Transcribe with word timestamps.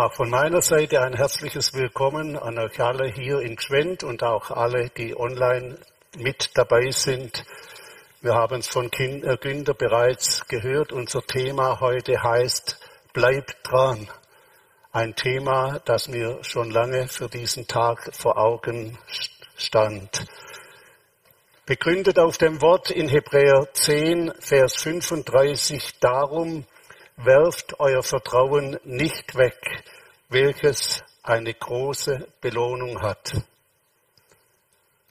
Auch 0.00 0.14
von 0.14 0.30
meiner 0.30 0.62
Seite 0.62 1.02
ein 1.02 1.12
herzliches 1.12 1.74
Willkommen 1.74 2.34
an 2.38 2.58
euch 2.58 2.80
alle 2.80 3.06
hier 3.12 3.40
in 3.40 3.56
Gschwend 3.56 4.02
und 4.02 4.22
auch 4.22 4.50
alle, 4.50 4.88
die 4.88 5.14
online 5.14 5.76
mit 6.16 6.52
dabei 6.54 6.90
sind. 6.90 7.44
Wir 8.22 8.32
haben 8.32 8.60
es 8.60 8.68
von 8.68 8.90
äh, 8.90 9.36
Günther 9.38 9.74
bereits 9.74 10.48
gehört. 10.48 10.92
Unser 10.92 11.20
Thema 11.20 11.80
heute 11.80 12.22
heißt 12.22 12.80
Bleibt 13.12 13.58
dran. 13.64 14.08
Ein 14.90 15.14
Thema, 15.16 15.82
das 15.84 16.08
mir 16.08 16.42
schon 16.44 16.70
lange 16.70 17.06
für 17.06 17.28
diesen 17.28 17.66
Tag 17.66 18.08
vor 18.16 18.38
Augen 18.38 18.96
stand. 19.58 20.24
Begründet 21.66 22.18
auf 22.18 22.38
dem 22.38 22.62
Wort 22.62 22.90
in 22.90 23.10
Hebräer 23.10 23.68
10, 23.74 24.32
Vers 24.40 24.76
35, 24.76 26.00
darum 26.00 26.64
werft 27.24 27.78
euer 27.78 28.02
Vertrauen 28.02 28.78
nicht 28.84 29.36
weg, 29.36 29.58
welches 30.28 31.02
eine 31.22 31.52
große 31.52 32.26
Belohnung 32.40 33.02
hat. 33.02 33.32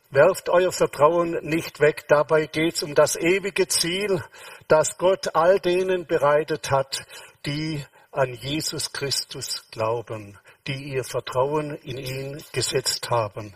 Werft 0.09 0.49
euer 0.49 0.71
Vertrauen 0.71 1.37
nicht 1.43 1.79
weg. 1.79 2.05
Dabei 2.07 2.47
geht 2.47 2.75
es 2.75 2.83
um 2.83 2.95
das 2.95 3.15
ewige 3.15 3.67
Ziel, 3.67 4.23
das 4.67 4.97
Gott 4.97 5.35
all 5.35 5.59
denen 5.59 6.07
bereitet 6.07 6.71
hat, 6.71 7.05
die 7.45 7.85
an 8.11 8.33
Jesus 8.33 8.91
Christus 8.91 9.69
glauben, 9.69 10.39
die 10.65 10.95
ihr 10.95 11.03
Vertrauen 11.03 11.75
in 11.75 11.99
ihn 11.99 12.43
gesetzt 12.51 13.11
haben. 13.11 13.53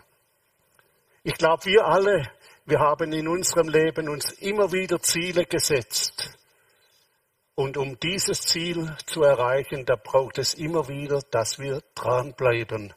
Ich 1.24 1.34
glaube, 1.34 1.64
wir 1.64 1.86
alle, 1.86 2.30
wir 2.66 2.78
haben 2.78 3.12
in 3.12 3.26
unserem 3.26 3.68
Leben 3.68 4.08
uns 4.08 4.30
immer 4.30 4.70
wieder 4.70 5.00
Ziele 5.00 5.46
gesetzt. 5.46 6.30
Und 7.56 7.76
um 7.76 7.98
dieses 8.00 8.40
Ziel 8.40 8.96
zu 9.06 9.22
erreichen, 9.22 9.86
da 9.86 9.94
braucht 9.94 10.38
es 10.38 10.54
immer 10.54 10.88
wieder, 10.88 11.20
dass 11.30 11.60
wir 11.60 11.82
dranbleiben. 11.94 12.92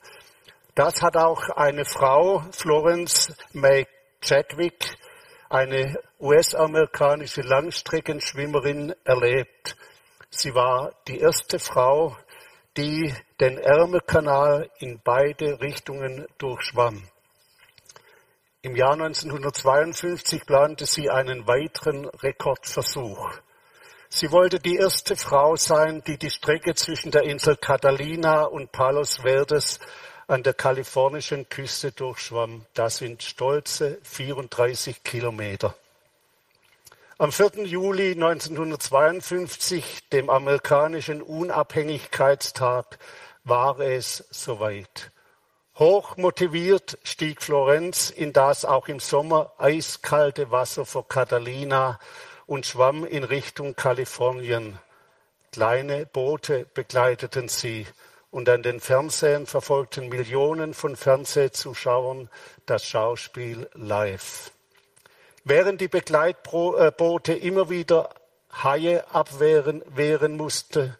Das 0.74 1.02
hat 1.04 1.16
auch 1.16 1.50
eine 1.50 1.86
Frau, 1.86 2.44
Florence 2.52 3.36
May 3.54 3.88
Chadwick, 4.22 4.98
eine 5.50 6.00
US-amerikanische 6.20 7.42
Langstreckenschwimmerin, 7.42 8.96
erlebt. 9.04 9.78
Sie 10.32 10.56
war 10.56 10.92
die 11.08 11.20
erste 11.20 11.60
Frau, 11.60 12.18
die 12.76 13.14
den 13.40 13.60
Ärmelkanal 13.60 14.70
in 14.80 15.00
beide 15.04 15.62
Richtungen 15.62 16.26
durchschwamm. 16.40 17.08
Im 18.64 18.76
Jahr 18.76 18.94
1952 18.94 20.46
plante 20.46 20.88
sie 20.88 21.10
einen 21.12 21.48
weiteren 21.48 22.06
Rekordversuch. 22.06 23.30
Sie 24.10 24.32
wollte 24.32 24.60
die 24.60 24.78
erste 24.78 25.18
Frau 25.18 25.58
sein, 25.58 26.02
die 26.08 26.18
die 26.18 26.30
Strecke 26.30 26.76
zwischen 26.76 27.12
der 27.12 27.24
Insel 27.24 27.58
Catalina 27.58 28.44
und 28.44 28.72
Palos 28.72 29.18
Verdes 29.18 29.80
an 30.28 30.44
der 30.44 30.54
kalifornischen 30.54 31.50
Küste 31.50 31.92
durchschwamm. 31.92 32.66
Das 32.74 32.98
sind 32.98 33.22
stolze 33.22 34.00
34 34.04 35.04
Kilometer. 35.04 35.76
Am 37.18 37.32
4. 37.32 37.66
Juli 37.66 38.12
1952, 38.12 40.08
dem 40.10 40.30
amerikanischen 40.30 41.22
Unabhängigkeitstag, 41.22 43.00
war 43.44 43.80
es 43.80 44.24
soweit. 44.30 45.12
Hoch 45.80 46.16
motiviert 46.18 46.98
stieg 47.04 47.42
Florenz 47.42 48.10
in 48.10 48.34
das 48.34 48.66
auch 48.66 48.88
im 48.88 49.00
Sommer 49.00 49.52
eiskalte 49.58 50.50
Wasser 50.50 50.86
vor 50.86 51.08
Catalina 51.08 52.00
und 52.48 52.66
schwamm 52.66 53.06
in 53.06 53.24
Richtung 53.24 53.76
Kalifornien. 53.76 54.80
Kleine 55.52 56.06
Boote 56.06 56.66
begleiteten 56.74 57.50
sie 57.50 57.86
und 58.32 58.50
an 58.50 58.64
den 58.64 58.80
Fernsehen 58.80 59.46
verfolgten 59.46 60.10
Millionen 60.10 60.74
von 60.74 60.96
Fernsehzuschauern 60.96 62.30
das 62.66 62.86
Schauspiel 62.86 63.70
live. 63.74 64.52
Während 65.44 65.80
die 65.82 65.88
Begleitboote 65.88 67.34
immer 67.34 67.70
wieder 67.70 68.10
Haie 68.52 69.06
abwehren 69.14 69.84
wehren 69.88 70.36
musste, 70.36 70.98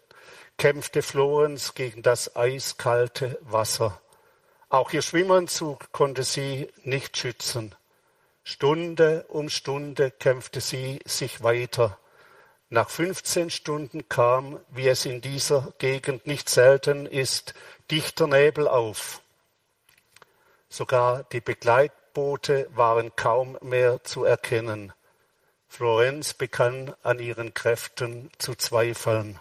kämpfte 0.58 1.02
Florenz 1.02 1.74
gegen 1.74 2.02
das 2.02 2.36
eiskalte 2.36 3.38
Wasser. 3.42 4.00
Auch 4.70 4.92
ihr 4.92 5.02
Schwimmanzug 5.02 5.92
konnte 5.92 6.24
sie 6.24 6.68
nicht 6.82 7.16
schützen. 7.16 7.74
Stunde 8.50 9.26
um 9.28 9.50
Stunde 9.50 10.10
kämpfte 10.10 10.62
sie 10.62 11.00
sich 11.04 11.42
weiter. 11.42 11.98
Nach 12.70 12.88
15 12.88 13.50
Stunden 13.50 14.08
kam, 14.08 14.58
wie 14.70 14.88
es 14.88 15.04
in 15.04 15.20
dieser 15.20 15.74
Gegend 15.76 16.26
nicht 16.26 16.48
selten 16.48 17.04
ist, 17.04 17.52
dichter 17.90 18.26
Nebel 18.26 18.66
auf. 18.66 19.20
Sogar 20.70 21.24
die 21.24 21.42
Begleitboote 21.42 22.70
waren 22.74 23.14
kaum 23.16 23.58
mehr 23.60 24.02
zu 24.02 24.24
erkennen. 24.24 24.94
Florenz 25.68 26.32
begann 26.32 26.94
an 27.02 27.18
ihren 27.18 27.52
Kräften 27.52 28.30
zu 28.38 28.54
zweifeln. 28.54 29.38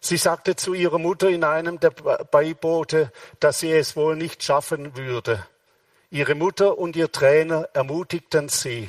Sie 0.00 0.16
sagte 0.16 0.56
zu 0.56 0.74
ihrer 0.74 0.98
Mutter 0.98 1.28
in 1.28 1.44
einem 1.44 1.78
der 1.78 1.90
Beiboote, 1.90 3.12
dass 3.38 3.60
sie 3.60 3.70
es 3.70 3.94
wohl 3.94 4.16
nicht 4.16 4.42
schaffen 4.42 4.96
würde. 4.96 5.46
Ihre 6.10 6.36
Mutter 6.36 6.78
und 6.78 6.94
ihr 6.94 7.10
Trainer 7.10 7.68
ermutigten 7.72 8.48
sie, 8.48 8.88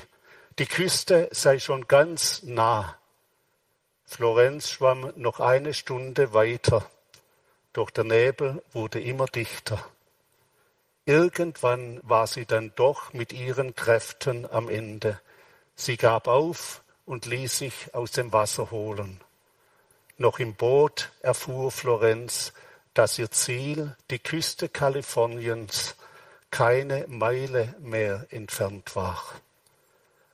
die 0.60 0.68
Küste 0.68 1.30
sei 1.32 1.58
schon 1.60 1.88
ganz 1.88 2.44
nah. 2.44 2.96
Florenz 4.06 4.70
schwamm 4.70 5.12
noch 5.16 5.40
eine 5.40 5.74
Stunde 5.74 6.34
weiter, 6.34 6.90
doch 7.74 7.90
der 7.90 8.04
Nebel 8.04 8.64
wurde 8.72 9.02
immer 9.02 9.26
dichter. 9.26 9.84
Irgendwann 11.06 12.00
war 12.04 12.28
sie 12.28 12.46
dann 12.46 12.72
doch 12.76 13.14
mit 13.14 13.34
ihren 13.34 13.76
Kräften 13.76 14.50
am 14.50 14.70
Ende. 14.70 15.20
Sie 15.76 15.98
gab 15.98 16.28
auf 16.28 16.84
und 17.06 17.26
ließ 17.26 17.58
sich 17.58 17.96
aus 17.96 18.12
dem 18.12 18.32
Wasser 18.32 18.70
holen. 18.72 19.22
Noch 20.18 20.40
im 20.40 20.54
Boot 20.54 21.12
erfuhr 21.22 21.72
Florenz, 21.72 22.54
dass 22.94 23.18
ihr 23.18 23.32
Ziel 23.32 23.96
die 24.10 24.20
Küste 24.20 24.70
Kaliforniens 24.70 25.96
keine 26.52 27.06
Meile 27.08 27.76
mehr 27.80 28.26
entfernt 28.30 28.96
war. 28.96 29.22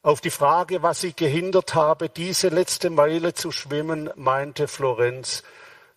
Auf 0.02 0.20
die 0.20 0.32
Frage, 0.32 0.84
was 0.84 1.02
sie 1.02 1.14
gehindert 1.14 1.76
habe, 1.76 2.10
diese 2.10 2.50
letzte 2.50 2.90
Meile 2.90 3.34
zu 3.34 3.52
schwimmen, 3.52 4.10
meinte 4.16 4.68
Florenz, 4.68 5.44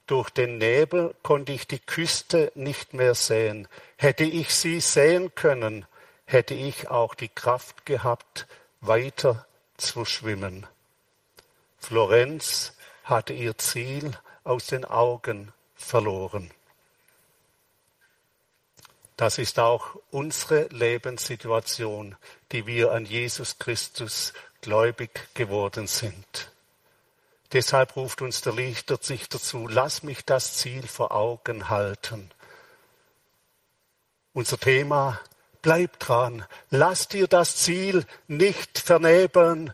durch 0.07 0.31
den 0.31 0.59
Nebel 0.59 1.15
konnte 1.25 1.53
ich 1.53 1.67
die 1.67 1.81
Küste 1.81 2.53
nicht 2.55 2.95
mehr 2.95 3.17
sehen. 3.17 3.67
Hätte 3.97 4.23
ich 4.23 4.55
sie 4.55 4.79
sehen 4.79 5.35
können, 5.35 5.85
hätte 6.25 6.55
ich 6.55 6.89
auch 6.89 7.17
die 7.17 7.29
Kraft 7.29 7.85
gehabt, 7.85 8.47
weiter 8.81 9.47
zu 9.77 10.05
schwimmen. 10.05 10.67
Florenz 11.79 12.75
hatte 13.03 13.33
ihr 13.33 13.59
Ziel 13.59 14.13
aus 14.45 14.67
den 14.67 14.85
Augen 14.85 15.53
verloren. 15.75 16.53
Das 19.17 19.39
ist 19.39 19.59
auch 19.59 19.97
unsere 20.11 20.67
Lebenssituation, 20.69 22.17
die 22.53 22.67
wir 22.67 22.93
an 22.93 23.07
Jesus 23.07 23.59
Christus 23.59 24.35
gläubig 24.61 25.29
geworden 25.35 25.87
sind. 25.87 26.53
Deshalb 27.53 27.97
ruft 27.97 28.21
uns 28.21 28.43
der 28.43 28.53
Lichter 28.53 28.99
sich 29.01 29.29
dazu, 29.29 29.69
lass 29.69 30.03
mich 30.03 30.25
das 30.25 30.55
Ziel 30.59 30.87
vor 30.87 31.13
Augen 31.13 31.71
halten. 31.71 32.31
Unser 34.35 34.59
Thema, 34.59 35.19
bleib 35.63 35.99
dran, 35.99 36.45
lass 36.69 37.09
dir 37.09 37.27
das 37.27 37.57
Ziel 37.57 38.05
nicht 38.27 38.79
vernebeln, 38.79 39.73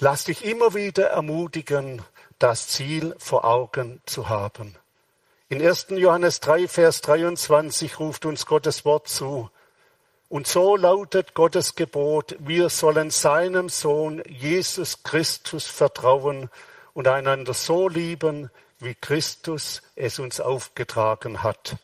lass 0.00 0.24
dich 0.24 0.44
immer 0.44 0.74
wieder 0.74 1.10
ermutigen, 1.10 2.02
das 2.40 2.66
Ziel 2.66 3.14
vor 3.18 3.44
Augen 3.44 4.02
zu 4.06 4.28
haben. 4.28 4.79
In 5.52 5.60
1. 5.60 5.86
Johannes 5.96 6.38
3, 6.38 6.68
Vers 6.68 7.00
23 7.00 7.98
ruft 7.98 8.24
uns 8.24 8.46
Gottes 8.46 8.84
Wort 8.84 9.08
zu. 9.08 9.50
Und 10.28 10.46
so 10.46 10.76
lautet 10.76 11.34
Gottes 11.34 11.74
Gebot, 11.74 12.36
wir 12.38 12.68
sollen 12.68 13.10
seinem 13.10 13.68
Sohn 13.68 14.22
Jesus 14.28 15.02
Christus 15.02 15.66
vertrauen 15.66 16.50
und 16.94 17.08
einander 17.08 17.52
so 17.52 17.88
lieben, 17.88 18.48
wie 18.78 18.94
Christus 18.94 19.82
es 19.96 20.20
uns 20.20 20.40
aufgetragen 20.40 21.42
hat. 21.42 21.78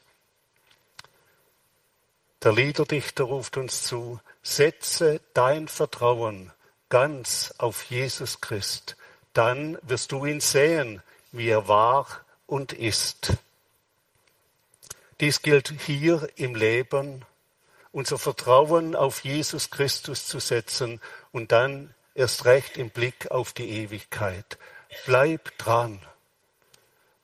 Der 2.44 2.52
Liederdichter 2.52 3.24
ruft 3.24 3.56
uns 3.56 3.82
zu, 3.82 4.20
setze 4.44 5.20
dein 5.34 5.66
Vertrauen 5.66 6.52
ganz 6.88 7.52
auf 7.58 7.82
Jesus 7.82 8.40
Christ, 8.40 8.96
dann 9.32 9.76
wirst 9.82 10.12
du 10.12 10.24
ihn 10.24 10.38
sehen, 10.38 11.02
wie 11.32 11.48
er 11.48 11.66
war 11.66 12.06
und 12.46 12.72
ist. 12.72 13.32
Dies 15.20 15.40
gilt 15.40 15.72
hier 15.80 16.28
im 16.36 16.54
Leben, 16.54 17.24
unser 17.90 18.18
Vertrauen 18.18 18.94
auf 18.94 19.24
Jesus 19.24 19.70
Christus 19.70 20.26
zu 20.26 20.40
setzen 20.40 21.00
und 21.32 21.52
dann 21.52 21.94
erst 22.14 22.44
recht 22.44 22.76
im 22.76 22.90
Blick 22.90 23.30
auf 23.30 23.54
die 23.54 23.68
Ewigkeit. 23.70 24.58
Bleib 25.06 25.56
dran. 25.56 26.00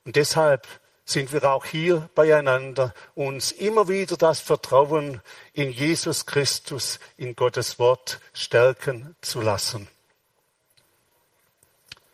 Und 0.04 0.16
deshalb 0.16 0.66
sind 1.04 1.32
wir 1.32 1.44
auch 1.44 1.66
hier 1.66 2.08
beieinander, 2.14 2.94
uns 3.14 3.52
immer 3.52 3.88
wieder 3.88 4.16
das 4.16 4.40
Vertrauen 4.40 5.20
in 5.52 5.70
Jesus 5.70 6.24
Christus, 6.24 6.98
in 7.18 7.36
Gottes 7.36 7.78
Wort 7.78 8.20
stärken 8.32 9.14
zu 9.20 9.42
lassen. 9.42 9.88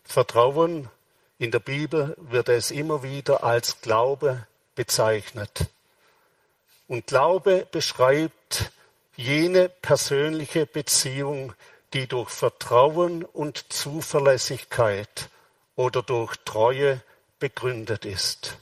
Vertrauen 0.03 0.89
in 1.39 1.53
der 1.53 1.61
Bibel 1.61 2.17
wird 2.19 2.49
es 2.49 2.73
immer 2.73 3.05
wieder 3.05 3.45
als 3.45 3.81
Glaube 3.81 4.47
bezeichnet. 4.79 5.67
Und 6.87 7.09
Glaube 7.09 7.67
beschreibt 7.73 8.71
jene 9.17 9.69
persönliche 9.69 10.67
Beziehung, 10.67 11.53
die 11.95 12.07
durch 12.07 12.31
Vertrauen 12.31 13.25
und 13.25 13.73
Zuverlässigkeit 13.73 15.31
oder 15.75 16.05
durch 16.05 16.37
Treue 16.45 17.03
begründet 17.41 18.05
ist. 18.05 18.59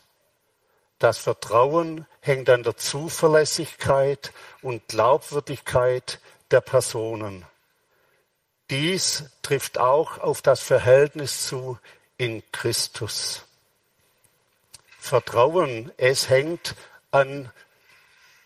Das 0.99 1.19
Vertrauen 1.19 2.07
hängt 2.21 2.49
an 2.49 2.63
der 2.63 2.79
Zuverlässigkeit 2.79 4.33
und 4.63 4.89
Glaubwürdigkeit 4.89 6.19
der 6.51 6.63
Personen. 6.63 7.45
Dies 8.71 9.25
trifft 9.43 9.77
auch 9.77 10.17
auf 10.17 10.41
das 10.41 10.61
Verhältnis 10.61 11.47
zu 11.47 11.79
in 12.17 12.43
Christus. 12.53 13.46
Vertrauen, 15.07 15.93
es 15.97 16.29
hängt 16.29 16.75
an 17.11 17.51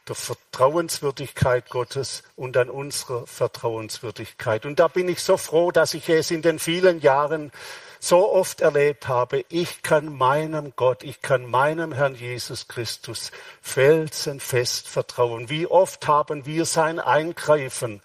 der 0.07 0.15
Vertrauenswürdigkeit 0.15 1.71
Gottes 1.71 2.23
und 2.37 2.57
an 2.57 2.69
unserer 2.69 3.27
Vertrauenswürdigkeit. 3.27 4.67
Und 4.67 4.79
da 4.79 4.89
bin 4.89 5.09
ich 5.09 5.23
so 5.23 5.37
froh, 5.37 5.71
dass 5.71 5.95
ich 5.95 6.09
es 6.09 6.31
in 6.31 6.43
den 6.43 6.59
vielen 6.59 7.01
Jahren 7.01 7.51
so 7.99 8.31
oft 8.33 8.61
erlebt 8.61 9.09
habe, 9.09 9.45
ich 9.49 9.83
kann 9.83 10.17
meinem 10.17 10.73
Gott, 10.75 11.03
ich 11.03 11.21
kann 11.23 11.45
meinem 11.47 11.93
Herrn 11.93 12.15
Jesus 12.15 12.67
Christus 12.67 13.31
felsenfest 13.63 14.89
vertrauen. 14.89 15.49
Wie 15.49 15.67
oft 15.67 16.07
haben 16.09 16.47
wir 16.47 16.65
sein 16.65 16.99
Eingreifen 16.99 18.03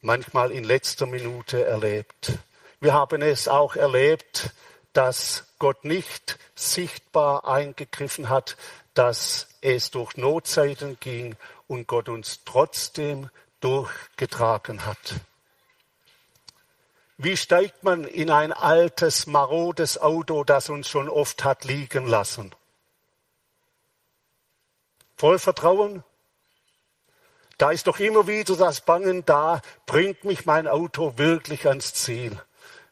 manchmal 0.00 0.50
in 0.52 0.64
letzter 0.64 1.06
Minute 1.06 1.64
erlebt. 1.64 2.32
Wir 2.80 2.92
haben 2.92 3.22
es 3.22 3.48
auch 3.48 3.74
erlebt, 3.74 4.50
dass 4.92 5.53
Gott 5.64 5.86
nicht 5.86 6.38
sichtbar 6.54 7.48
eingegriffen 7.48 8.28
hat, 8.28 8.58
dass 8.92 9.48
es 9.62 9.90
durch 9.90 10.18
Notzeiten 10.18 11.00
ging 11.00 11.36
und 11.66 11.86
Gott 11.86 12.10
uns 12.10 12.44
trotzdem 12.44 13.30
durchgetragen 13.60 14.84
hat. 14.84 15.14
Wie 17.16 17.38
steigt 17.38 17.82
man 17.82 18.04
in 18.04 18.30
ein 18.30 18.52
altes, 18.52 19.26
marodes 19.26 19.96
Auto, 19.96 20.44
das 20.44 20.68
uns 20.68 20.86
schon 20.86 21.08
oft 21.08 21.44
hat 21.44 21.64
liegen 21.64 22.06
lassen? 22.06 22.54
Voll 25.16 25.38
Vertrauen? 25.38 26.04
Da 27.56 27.70
ist 27.70 27.86
doch 27.86 28.00
immer 28.00 28.26
wieder 28.26 28.54
das 28.56 28.82
Bangen 28.82 29.24
da, 29.24 29.62
bringt 29.86 30.24
mich 30.24 30.44
mein 30.44 30.68
Auto 30.68 31.16
wirklich 31.16 31.66
ans 31.66 31.94
Ziel? 31.94 32.38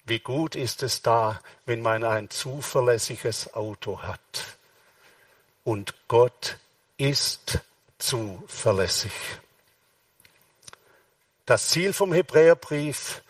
Wie 0.05 0.21
gut 0.21 0.57
ist 0.57 0.83
es 0.83 1.03
da, 1.03 1.41
wenn 1.65 1.81
man 1.81 2.05
ein 2.05 2.31
zuverlässiges 2.31 3.55
Auto 3.55 4.03
hat? 4.03 4.59
Und 5.65 5.95
Gott 6.09 6.59
ist 6.97 7.61
zuverlässig. 7.99 9.13
Das 11.47 11.69
Ziel 11.69 11.93
vom 11.93 12.13
Hebräerbrief 12.13 13.23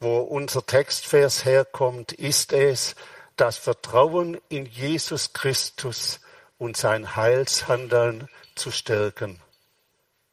wo 0.00 0.20
unser 0.20 0.64
Textvers 0.64 1.44
herkommt, 1.44 2.12
ist 2.12 2.52
es, 2.52 2.96
das 3.36 3.58
Vertrauen 3.58 4.40
in 4.48 4.66
Jesus 4.66 5.32
Christus 5.34 6.20
und 6.58 6.76
sein 6.76 7.16
Heilshandeln 7.16 8.28
zu 8.54 8.70
stärken. 8.70 9.40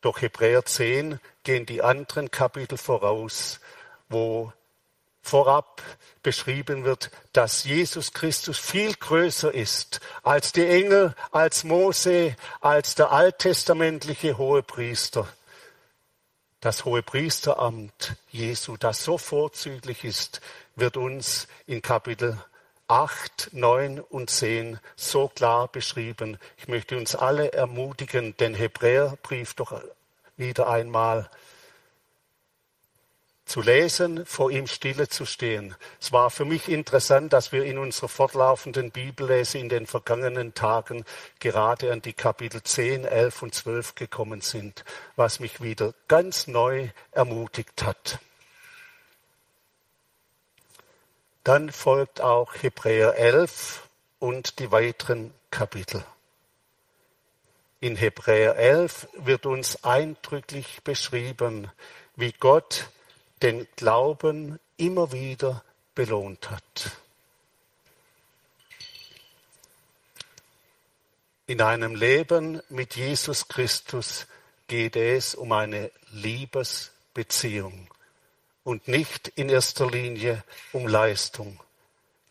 Durch 0.01 0.21
Hebräer 0.21 0.65
10 0.65 1.19
gehen 1.43 1.65
die 1.65 1.81
anderen 1.81 2.31
Kapitel 2.31 2.77
voraus, 2.77 3.59
wo 4.09 4.53
vorab 5.27 5.81
beschrieben 6.24 6.83
wird, 6.83 7.12
dass 7.33 7.63
Jesus 7.63 8.13
Christus 8.13 8.57
viel 8.57 8.94
größer 8.94 9.53
ist 9.53 10.01
als 10.24 10.51
die 10.51 10.65
Engel, 10.65 11.15
als 11.31 11.63
Mose, 11.63 12.35
als 12.62 12.95
der 12.95 13.12
alttestamentliche 13.12 14.38
Hohepriester 14.38 15.27
das 16.59 16.85
hohe 16.85 17.03
Priesteramt 17.03 18.15
Jesu, 18.29 18.77
das 18.77 19.03
so 19.03 19.18
vorzüglich 19.18 20.03
ist, 20.03 20.41
wird 20.75 20.97
uns 20.97 21.47
in 21.68 21.81
Kapitel 21.81 22.38
8, 22.88 23.50
9 23.51 24.00
und 24.00 24.29
10 24.29 24.79
so 24.95 25.27
klar 25.27 25.68
beschrieben. 25.68 26.38
Ich 26.57 26.68
möchte 26.68 26.97
uns 26.97 27.15
alle 27.15 27.53
ermutigen, 27.53 28.35
den 28.38 28.56
Hebräerbrief 28.56 29.53
doch 29.53 29.81
wieder 30.35 30.68
einmal 30.68 31.29
zu 33.47 33.61
lesen, 33.61 34.25
vor 34.25 34.51
ihm 34.51 34.67
stille 34.67 35.07
zu 35.07 35.25
stehen. 35.25 35.75
Es 35.99 36.11
war 36.11 36.29
für 36.29 36.45
mich 36.45 36.69
interessant, 36.69 37.33
dass 37.33 37.51
wir 37.51 37.63
in 37.63 37.77
unserer 37.77 38.09
fortlaufenden 38.09 38.91
Bibellese 38.91 39.57
in 39.57 39.69
den 39.69 39.88
vergangenen 39.88 40.53
Tagen 40.53 41.05
gerade 41.39 41.91
an 41.91 42.01
die 42.01 42.13
Kapitel 42.13 42.61
10, 42.61 43.05
11 43.05 43.41
und 43.41 43.55
12 43.55 43.95
gekommen 43.95 44.41
sind, 44.41 44.83
was 45.15 45.39
mich 45.39 45.61
wieder 45.61 45.94
ganz 46.07 46.47
neu 46.47 46.89
ermutigt 47.11 47.83
hat. 47.83 48.19
Dann 51.43 51.71
folgt 51.71 52.19
auch 52.19 52.53
Hebräer 52.55 53.15
11 53.15 53.88
und 54.19 54.59
die 54.59 54.71
weiteren 54.71 55.33
Kapitel. 55.50 56.03
In 57.79 57.95
Hebräer 57.95 58.57
11 58.57 59.07
wird 59.13 59.45
uns 59.45 59.83
eindrücklich 59.83 60.81
beschrieben, 60.83 61.71
wie 62.15 62.33
Gott 62.33 62.89
den 63.42 63.68
Glauben 63.75 64.60
immer 64.78 65.12
wieder 65.12 65.63
belohnt 65.95 66.50
hat. 66.50 66.92
In 71.45 71.62
einem 71.62 71.95
Leben 71.95 72.62
mit 72.69 72.95
Jesus 72.95 73.48
Christus 73.48 74.28
geht 74.68 74.95
es 74.95 75.34
um 75.34 75.51
eine 75.54 75.92
Liebesbeziehung 76.12 77.88
und 78.63 78.88
nicht 78.89 79.30
in 79.30 79.48
erster 79.48 79.89
Linie 79.89 80.44
um 80.74 80.88
Leistung. 80.88 81.57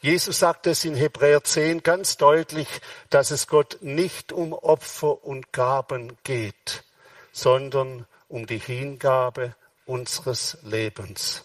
Jesus 0.02 0.38
sagt 0.38 0.66
es 0.66 0.84
in 0.84 0.94
Hebräer 0.94 1.42
10 1.42 1.82
ganz 1.82 2.18
deutlich, 2.18 2.68
dass 3.08 3.30
es 3.30 3.46
Gott 3.46 3.78
nicht 3.80 4.32
um 4.32 4.52
Opfer 4.52 5.24
und 5.24 5.50
Gaben 5.52 6.18
geht, 6.22 6.84
sondern 7.32 8.06
um 8.28 8.46
die 8.46 8.58
Hingabe 8.58 9.56
unseres 9.86 10.58
Lebens. 10.62 11.44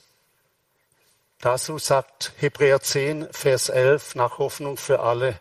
Dazu 1.40 1.80
sagt 1.80 2.34
Hebräer 2.38 2.82
10, 2.82 3.28
Vers 3.32 3.70
11 3.70 4.16
nach 4.16 4.38
Hoffnung 4.38 4.78
für 4.78 5.00
alle, 5.00 5.40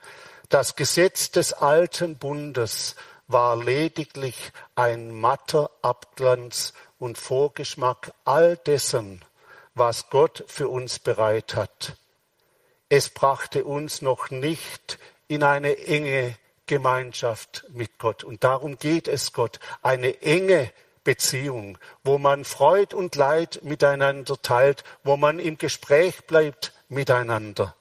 das 0.48 0.74
Gesetz 0.74 1.30
des 1.30 1.52
alten 1.52 2.16
Bundes 2.16 2.96
war 3.28 3.56
lediglich 3.56 4.52
ein 4.74 5.10
matter 5.10 5.70
Abglanz 5.82 6.72
und 6.98 7.18
Vorgeschmack 7.18 8.12
all 8.24 8.56
dessen, 8.56 9.24
was 9.74 10.10
Gott 10.10 10.44
für 10.48 10.68
uns 10.68 10.98
bereit 10.98 11.54
hat. 11.54 11.96
Es 12.88 13.08
brachte 13.08 13.64
uns 13.64 14.02
noch 14.02 14.30
nicht 14.30 14.98
in 15.28 15.44
eine 15.44 15.78
enge 15.78 16.36
Gemeinschaft 16.66 17.64
mit 17.70 17.98
Gott. 17.98 18.24
Und 18.24 18.42
darum 18.42 18.78
geht 18.78 19.06
es 19.06 19.32
Gott, 19.32 19.60
eine 19.82 20.22
enge 20.22 20.72
Beziehung, 21.04 21.78
wo 22.04 22.18
man 22.18 22.44
Freud 22.44 22.94
und 22.94 23.14
Leid 23.16 23.60
miteinander 23.62 24.40
teilt, 24.40 24.84
wo 25.02 25.16
man 25.16 25.38
im 25.38 25.58
Gespräch 25.58 26.26
bleibt 26.26 26.72
miteinander. 26.88 27.74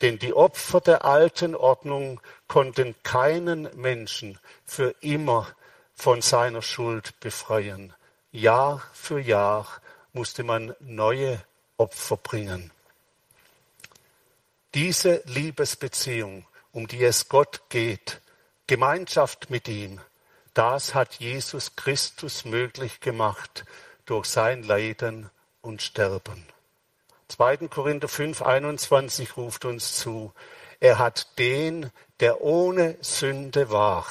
Denn 0.00 0.18
die 0.18 0.32
Opfer 0.32 0.80
der 0.80 1.04
alten 1.04 1.56
Ordnung 1.56 2.20
konnten 2.46 2.94
keinen 3.02 3.68
Menschen 3.76 4.38
für 4.64 4.94
immer 5.00 5.48
von 5.94 6.22
seiner 6.22 6.62
Schuld 6.62 7.18
befreien. 7.18 7.92
Jahr 8.30 8.82
für 8.92 9.18
Jahr 9.18 9.66
musste 10.12 10.44
man 10.44 10.74
neue 10.78 11.42
Opfer 11.76 12.16
bringen. 12.16 12.70
Diese 14.74 15.22
Liebesbeziehung, 15.24 16.46
um 16.72 16.86
die 16.86 17.02
es 17.02 17.28
Gott 17.28 17.62
geht, 17.68 18.20
Gemeinschaft 18.66 19.50
mit 19.50 19.66
ihm, 19.66 20.00
das 20.58 20.92
hat 20.92 21.14
Jesus 21.20 21.76
Christus 21.76 22.44
möglich 22.44 22.98
gemacht 22.98 23.64
durch 24.06 24.26
sein 24.26 24.64
Leiden 24.64 25.30
und 25.60 25.82
Sterben. 25.82 26.44
2. 27.28 27.68
Korinther 27.68 28.08
5, 28.08 28.42
21 28.42 29.36
ruft 29.36 29.64
uns 29.64 29.94
zu, 29.94 30.32
er 30.80 30.98
hat 30.98 31.38
den, 31.38 31.92
der 32.18 32.40
ohne 32.40 32.96
Sünde 33.02 33.70
war, 33.70 34.04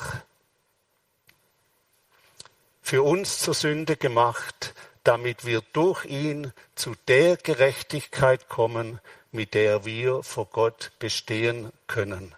für 2.82 3.04
uns 3.04 3.40
zur 3.40 3.54
Sünde 3.54 3.98
gemacht, 3.98 4.74
damit 5.04 5.44
wir 5.44 5.62
durch 5.74 6.06
ihn 6.06 6.54
zu 6.76 6.96
der 7.10 7.36
Gerechtigkeit 7.36 8.48
kommen, 8.48 9.02
mit 9.34 9.54
der 9.54 9.84
wir 9.84 10.24
vor 10.24 10.46
Gott 10.46 10.94
bestehen 10.98 11.74
können. 11.88 12.34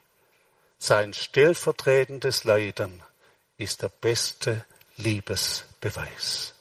sein 0.79 1.13
stellvertretendes 1.13 2.43
Leiden 2.45 3.03
ist 3.59 3.81
der 3.83 3.89
beste 3.89 4.65
Liebesbeweis. 4.97 6.55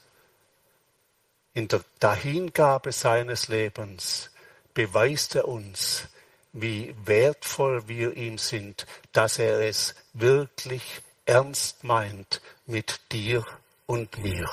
In 1.53 1.67
der 1.67 1.83
Dahingabe 1.99 2.91
seines 2.91 3.47
Lebens 3.47 4.29
beweist 4.73 5.35
er 5.35 5.47
uns, 5.47 6.07
wie 6.53 6.95
wertvoll 7.05 7.87
wir 7.87 8.15
ihm 8.15 8.37
sind, 8.37 8.85
dass 9.13 9.39
er 9.39 9.61
es 9.61 9.95
wirklich 10.13 11.01
ernst 11.25 11.83
meint 11.83 12.41
mit 12.65 12.99
dir 13.11 13.45
und 13.87 14.17
mir. 14.19 14.49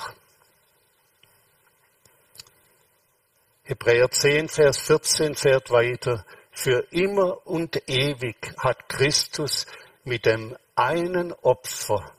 Hebräer 3.63 4.09
10, 4.09 4.47
Vers 4.47 4.79
14 4.79 5.35
fährt 5.35 5.69
weiter. 5.69 6.25
Für 6.51 6.87
immer 6.91 7.45
und 7.45 7.87
ewig 7.89 8.37
hat 8.57 8.87
Christus 8.89 9.67
mit 10.05 10.25
dem 10.25 10.57
einen 10.75 11.33
Opfer 11.33 12.16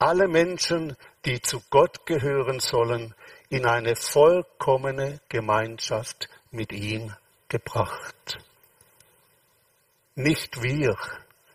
alle 0.00 0.28
Menschen, 0.28 0.96
die 1.26 1.40
zu 1.40 1.62
Gott 1.70 2.06
gehören 2.06 2.58
sollen, 2.58 3.14
in 3.50 3.66
eine 3.66 3.94
vollkommene 3.96 5.20
Gemeinschaft 5.28 6.28
mit 6.50 6.72
ihm 6.72 7.14
gebracht. 7.48 8.38
Nicht 10.14 10.62
wir 10.62 10.96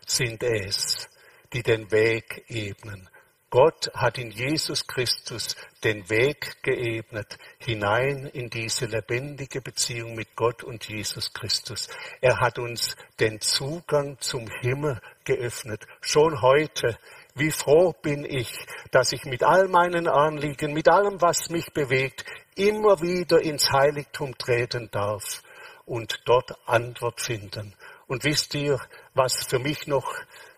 sind 0.06 0.42
es, 0.42 1.08
die 1.52 1.62
den 1.62 1.90
Weg 1.90 2.44
ebnen. 2.48 3.08
Gott 3.50 3.90
hat 3.94 4.18
in 4.18 4.30
Jesus 4.30 4.86
Christus 4.86 5.56
den 5.82 6.08
Weg 6.10 6.62
geebnet 6.62 7.38
hinein 7.58 8.26
in 8.26 8.50
diese 8.50 8.86
lebendige 8.86 9.60
Beziehung 9.60 10.14
mit 10.14 10.36
Gott 10.36 10.62
und 10.62 10.88
Jesus 10.88 11.32
Christus. 11.32 11.88
Er 12.20 12.40
hat 12.40 12.58
uns 12.58 12.96
den 13.18 13.40
Zugang 13.40 14.18
zum 14.20 14.48
Himmel 14.60 15.00
geöffnet. 15.24 15.86
Schon 16.00 16.42
heute 16.42 16.98
wie 17.36 17.50
froh 17.50 17.92
bin 17.92 18.24
ich, 18.24 18.66
dass 18.90 19.12
ich 19.12 19.24
mit 19.26 19.42
all 19.42 19.68
meinen 19.68 20.08
Anliegen, 20.08 20.72
mit 20.72 20.88
allem, 20.88 21.20
was 21.20 21.50
mich 21.50 21.70
bewegt, 21.72 22.24
immer 22.54 23.02
wieder 23.02 23.42
ins 23.42 23.70
Heiligtum 23.70 24.36
treten 24.38 24.90
darf 24.90 25.42
und 25.84 26.22
dort 26.24 26.56
Antwort 26.66 27.20
finden. 27.20 27.74
Und 28.06 28.24
wisst 28.24 28.54
ihr, 28.54 28.80
was 29.12 29.44
für 29.44 29.58
mich 29.58 29.86
noch 29.86 30.14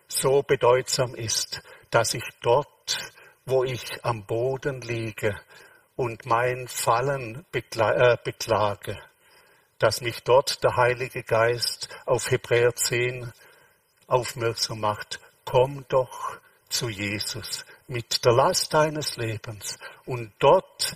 so 0.07 0.41
bedeutsam 0.41 1.15
ist, 1.15 1.61
dass 1.91 2.13
ich 2.13 2.23
dort, 2.41 2.97
wo 3.45 3.65
ich 3.65 4.03
am 4.05 4.25
Boden 4.25 4.79
liege 4.81 5.35
und 5.97 6.25
mein 6.25 6.69
Fallen 6.69 7.45
äh, 7.51 8.17
beklage, 8.23 8.97
dass 9.79 9.99
mich 9.99 10.23
dort 10.23 10.63
der 10.63 10.77
Heilige 10.77 11.23
Geist 11.23 11.89
auf 12.05 12.31
Hebräer 12.31 12.73
10 12.73 13.33
aufmerksam 14.07 14.79
macht. 14.79 15.19
Komm 15.43 15.83
doch 15.89 16.39
zu 16.69 16.89
Jesus 16.89 17.65
mit 17.87 18.23
der 18.23 18.33
Last 18.33 18.73
deines 18.73 19.17
Lebens 19.17 19.77
und 20.05 20.31
dort 20.39 20.95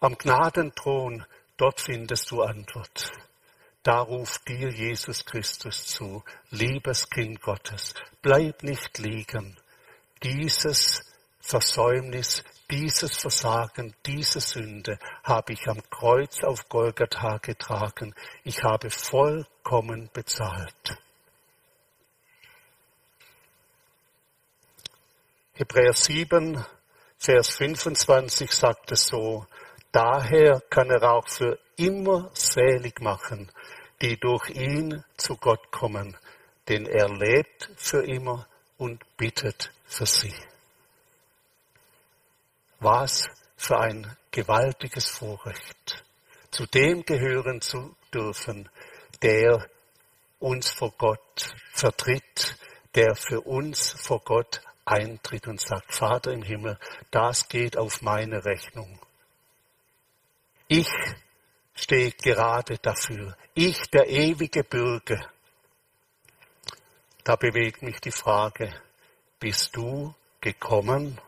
am 0.00 0.16
Gnadenthron, 0.16 1.24
dort 1.56 1.80
findest 1.80 2.30
du 2.30 2.42
Antwort. 2.42 3.10
Da 3.82 4.00
ruft 4.00 4.46
dir 4.48 4.70
Jesus 4.70 5.24
Christus 5.24 5.86
zu, 5.86 6.22
liebes 6.50 7.08
Kind 7.08 7.40
Gottes, 7.40 7.94
bleib 8.22 8.62
nicht 8.62 8.98
liegen. 8.98 9.56
Dieses 10.22 11.02
Versäumnis, 11.40 12.44
dieses 12.70 13.16
Versagen, 13.16 13.94
diese 14.06 14.40
Sünde 14.40 14.98
habe 15.24 15.54
ich 15.54 15.66
am 15.66 15.82
Kreuz 15.90 16.44
auf 16.44 16.68
Golgatha 16.68 17.38
getragen. 17.38 18.14
Ich 18.44 18.62
habe 18.62 18.90
vollkommen 18.90 20.10
bezahlt. 20.12 20.98
Hebräer 25.60 25.92
7, 25.92 26.64
Vers 27.18 27.50
25 27.58 28.50
sagt 28.50 28.92
es 28.92 29.08
so, 29.08 29.44
daher 29.92 30.62
kann 30.70 30.88
er 30.88 31.02
auch 31.02 31.28
für 31.28 31.58
immer 31.76 32.30
selig 32.32 33.02
machen, 33.02 33.52
die 34.00 34.18
durch 34.18 34.48
ihn 34.48 35.04
zu 35.18 35.36
Gott 35.36 35.70
kommen, 35.70 36.16
denn 36.66 36.86
er 36.86 37.10
lebt 37.10 37.68
für 37.76 38.02
immer 38.06 38.46
und 38.78 39.04
bittet 39.18 39.70
für 39.84 40.06
sie. 40.06 40.32
Was 42.78 43.28
für 43.54 43.78
ein 43.80 44.16
gewaltiges 44.30 45.10
Vorrecht, 45.10 46.02
zu 46.50 46.64
dem 46.64 47.04
gehören 47.04 47.60
zu 47.60 47.94
dürfen, 48.14 48.70
der 49.20 49.68
uns 50.38 50.70
vor 50.70 50.94
Gott 50.96 51.54
vertritt, 51.74 52.56
der 52.94 53.14
für 53.14 53.42
uns 53.42 53.90
vor 53.90 54.20
Gott 54.24 54.62
eintritt 54.90 55.46
und 55.46 55.60
sagt, 55.60 55.94
Vater 55.94 56.32
im 56.32 56.42
Himmel, 56.42 56.78
das 57.10 57.48
geht 57.48 57.76
auf 57.76 58.02
meine 58.02 58.44
Rechnung. 58.44 58.98
Ich 60.66 60.88
stehe 61.74 62.12
gerade 62.12 62.78
dafür. 62.78 63.36
Ich, 63.54 63.80
der 63.90 64.08
ewige 64.08 64.64
Bürger. 64.64 65.30
Da 67.24 67.36
bewegt 67.36 67.82
mich 67.82 68.00
die 68.00 68.10
Frage, 68.10 68.72
bist 69.38 69.76
du 69.76 70.14
gekommen? 70.40 71.20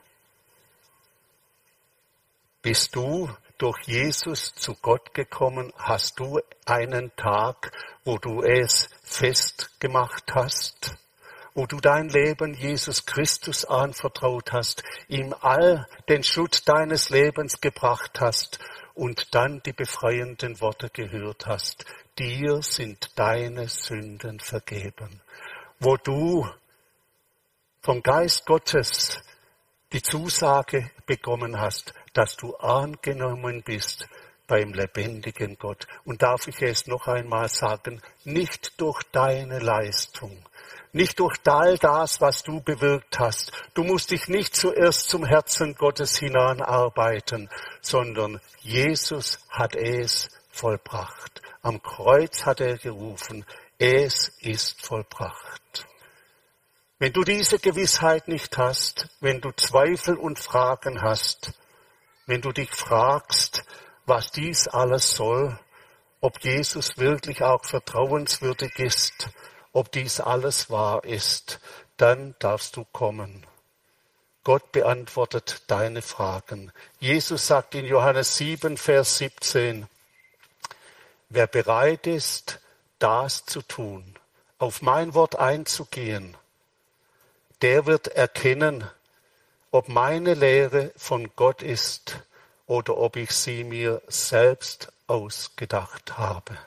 Bist 2.62 2.94
du 2.94 3.28
durch 3.58 3.80
Jesus 3.86 4.54
zu 4.54 4.74
Gott 4.74 5.14
gekommen? 5.14 5.72
Hast 5.76 6.18
du 6.18 6.40
einen 6.64 7.14
Tag, 7.16 7.72
wo 8.04 8.18
du 8.18 8.42
es 8.42 8.88
festgemacht 9.02 10.32
hast? 10.34 10.96
Wo 11.54 11.66
du 11.66 11.78
dein 11.78 12.08
Leben 12.08 12.54
Jesus 12.54 13.04
Christus 13.04 13.64
anvertraut 13.64 14.52
hast, 14.52 14.82
ihm 15.08 15.34
all 15.40 15.86
den 16.08 16.22
Schutz 16.22 16.64
deines 16.64 17.10
Lebens 17.10 17.60
gebracht 17.60 18.20
hast 18.20 18.58
und 18.94 19.34
dann 19.34 19.62
die 19.64 19.72
befreienden 19.72 20.60
Worte 20.60 20.90
gehört 20.90 21.46
hast. 21.46 21.84
Dir 22.18 22.62
sind 22.62 23.10
deine 23.18 23.68
Sünden 23.68 24.40
vergeben. 24.40 25.20
Wo 25.78 25.96
du 25.96 26.46
vom 27.80 28.02
Geist 28.02 28.46
Gottes 28.46 29.20
die 29.92 30.02
Zusage 30.02 30.90
bekommen 31.06 31.60
hast, 31.60 31.92
dass 32.12 32.36
du 32.36 32.54
angenommen 32.56 33.62
bist 33.62 34.06
beim 34.46 34.72
lebendigen 34.72 35.56
Gott. 35.58 35.86
Und 36.04 36.22
darf 36.22 36.46
ich 36.46 36.60
es 36.62 36.86
noch 36.86 37.08
einmal 37.08 37.48
sagen, 37.48 38.00
nicht 38.24 38.80
durch 38.80 39.02
deine 39.04 39.58
Leistung, 39.58 40.44
nicht 40.92 41.18
durch 41.20 41.36
all 41.46 41.78
das, 41.78 42.20
was 42.20 42.42
du 42.42 42.60
bewirkt 42.60 43.18
hast. 43.18 43.50
Du 43.74 43.82
musst 43.82 44.10
dich 44.10 44.28
nicht 44.28 44.54
zuerst 44.54 45.08
zum 45.08 45.24
Herzen 45.24 45.74
Gottes 45.74 46.18
hinanarbeiten, 46.18 47.48
sondern 47.80 48.40
Jesus 48.60 49.38
hat 49.50 49.74
es 49.74 50.28
vollbracht. 50.50 51.40
Am 51.62 51.82
Kreuz 51.82 52.44
hat 52.44 52.60
er 52.60 52.76
gerufen, 52.76 53.44
es 53.78 54.28
ist 54.40 54.80
vollbracht. 54.84 55.86
Wenn 56.98 57.12
du 57.12 57.24
diese 57.24 57.58
Gewissheit 57.58 58.28
nicht 58.28 58.56
hast, 58.58 59.08
wenn 59.20 59.40
du 59.40 59.50
Zweifel 59.52 60.16
und 60.16 60.38
Fragen 60.38 61.02
hast, 61.02 61.52
wenn 62.26 62.40
du 62.40 62.52
dich 62.52 62.70
fragst, 62.70 63.64
was 64.06 64.30
dies 64.30 64.68
alles 64.68 65.10
soll, 65.10 65.58
ob 66.20 66.38
Jesus 66.44 66.98
wirklich 66.98 67.42
auch 67.42 67.64
vertrauenswürdig 67.64 68.78
ist, 68.78 69.30
ob 69.72 69.90
dies 69.92 70.20
alles 70.20 70.70
wahr 70.70 71.04
ist, 71.04 71.60
dann 71.96 72.34
darfst 72.38 72.76
du 72.76 72.84
kommen. 72.84 73.46
Gott 74.44 74.72
beantwortet 74.72 75.62
deine 75.68 76.02
Fragen. 76.02 76.72
Jesus 76.98 77.46
sagt 77.46 77.74
in 77.74 77.84
Johannes 77.84 78.36
7, 78.36 78.76
Vers 78.76 79.18
17, 79.18 79.86
wer 81.28 81.46
bereit 81.46 82.06
ist, 82.06 82.60
das 82.98 83.44
zu 83.44 83.62
tun, 83.62 84.16
auf 84.58 84.82
mein 84.82 85.14
Wort 85.14 85.36
einzugehen, 85.36 86.36
der 87.62 87.86
wird 87.86 88.08
erkennen, 88.08 88.88
ob 89.70 89.88
meine 89.88 90.34
Lehre 90.34 90.92
von 90.96 91.30
Gott 91.36 91.62
ist 91.62 92.18
oder 92.66 92.98
ob 92.98 93.16
ich 93.16 93.30
sie 93.30 93.64
mir 93.64 94.02
selbst 94.08 94.92
ausgedacht 95.06 96.18
habe 96.18 96.58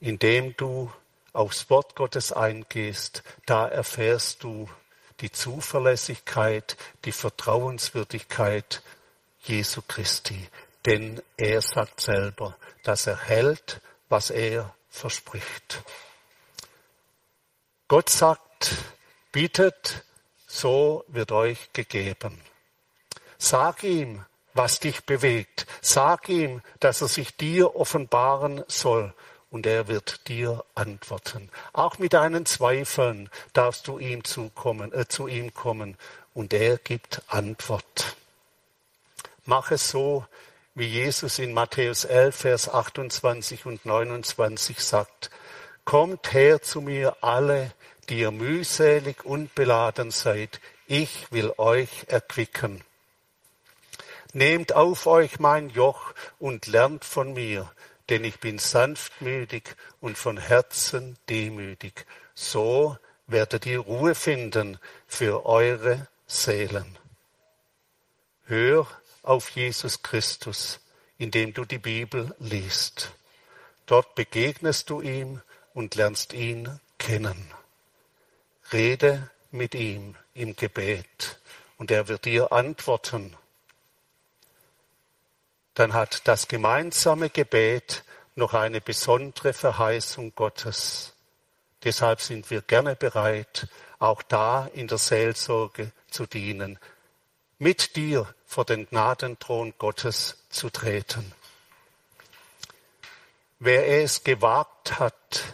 indem 0.00 0.56
du 0.56 0.92
aufs 1.32 1.70
Wort 1.70 1.94
Gottes 1.94 2.32
eingehst, 2.32 3.22
da 3.46 3.66
erfährst 3.66 4.42
du 4.42 4.68
die 5.20 5.32
Zuverlässigkeit, 5.32 6.76
die 7.04 7.12
Vertrauenswürdigkeit 7.12 8.82
Jesu 9.42 9.82
Christi. 9.86 10.48
Denn 10.86 11.20
er 11.36 11.60
sagt 11.60 12.00
selber, 12.00 12.56
dass 12.84 13.06
er 13.06 13.16
hält, 13.16 13.80
was 14.08 14.30
er 14.30 14.74
verspricht. 14.88 15.82
Gott 17.88 18.10
sagt, 18.10 18.74
bittet, 19.32 20.04
so 20.46 21.04
wird 21.08 21.32
euch 21.32 21.72
gegeben. 21.72 22.40
Sag 23.38 23.82
ihm, 23.82 24.24
was 24.54 24.80
dich 24.80 25.04
bewegt. 25.04 25.66
Sag 25.80 26.28
ihm, 26.28 26.62
dass 26.80 27.00
er 27.00 27.08
sich 27.08 27.36
dir 27.36 27.76
offenbaren 27.76 28.64
soll 28.66 29.14
und 29.50 29.66
er 29.66 29.88
wird 29.88 30.28
dir 30.28 30.64
antworten. 30.74 31.50
Auch 31.72 31.98
mit 31.98 32.12
deinen 32.12 32.46
Zweifeln 32.46 33.30
darfst 33.52 33.88
du 33.88 33.98
ihm 33.98 34.24
zukommen, 34.24 34.92
äh, 34.92 35.06
zu 35.08 35.26
ihm 35.26 35.54
kommen 35.54 35.96
und 36.34 36.52
er 36.52 36.78
gibt 36.78 37.22
Antwort. 37.28 38.16
Mach 39.44 39.70
es 39.70 39.90
so, 39.90 40.26
wie 40.74 40.86
Jesus 40.86 41.38
in 41.38 41.52
Matthäus 41.52 42.04
11, 42.04 42.36
Vers 42.36 42.68
28 42.68 43.66
und 43.66 43.84
29 43.84 44.78
sagt. 44.78 45.30
Kommt 45.84 46.32
her 46.32 46.62
zu 46.62 46.80
mir 46.80 47.16
alle, 47.22 47.72
die 48.08 48.20
ihr 48.20 48.30
mühselig 48.30 49.24
und 49.24 49.54
beladen 49.54 50.10
seid. 50.10 50.60
Ich 50.86 51.32
will 51.32 51.52
euch 51.56 52.04
erquicken. 52.08 52.84
Nehmt 54.34 54.74
auf 54.74 55.06
euch 55.06 55.40
mein 55.40 55.70
Joch 55.70 56.12
und 56.38 56.66
lernt 56.66 57.04
von 57.04 57.32
mir, 57.32 57.70
denn 58.08 58.24
ich 58.24 58.40
bin 58.40 58.58
sanftmütig 58.58 59.76
und 60.00 60.16
von 60.16 60.38
Herzen 60.38 61.18
demütig. 61.28 62.06
So 62.34 62.96
werdet 63.26 63.66
ihr 63.66 63.80
Ruhe 63.80 64.14
finden 64.14 64.78
für 65.06 65.46
eure 65.46 66.08
Seelen. 66.26 66.98
Hör 68.46 68.86
auf 69.22 69.50
Jesus 69.50 70.02
Christus, 70.02 70.80
indem 71.18 71.52
du 71.52 71.64
die 71.64 71.78
Bibel 71.78 72.34
liest. 72.38 73.12
Dort 73.86 74.14
begegnest 74.14 74.88
du 74.90 75.00
ihm 75.00 75.42
und 75.74 75.94
lernst 75.94 76.32
ihn 76.32 76.80
kennen. 76.98 77.52
Rede 78.72 79.30
mit 79.50 79.74
ihm 79.74 80.14
im 80.34 80.56
Gebet 80.56 81.40
und 81.76 81.90
er 81.90 82.08
wird 82.08 82.24
dir 82.24 82.52
antworten. 82.52 83.36
Dann 85.78 85.92
hat 85.92 86.26
das 86.26 86.48
gemeinsame 86.48 87.30
Gebet 87.30 88.02
noch 88.34 88.52
eine 88.52 88.80
besondere 88.80 89.52
Verheißung 89.52 90.34
Gottes. 90.34 91.12
Deshalb 91.84 92.20
sind 92.20 92.50
wir 92.50 92.62
gerne 92.62 92.96
bereit, 92.96 93.68
auch 94.00 94.22
da 94.22 94.68
in 94.74 94.88
der 94.88 94.98
Seelsorge 94.98 95.92
zu 96.10 96.26
dienen, 96.26 96.80
mit 97.60 97.94
dir 97.94 98.26
vor 98.44 98.64
den 98.64 98.88
Gnadenthron 98.88 99.72
Gottes 99.78 100.42
zu 100.50 100.68
treten. 100.68 101.32
Wer 103.60 104.02
es 104.02 104.24
gewagt 104.24 104.98
hat, 104.98 105.44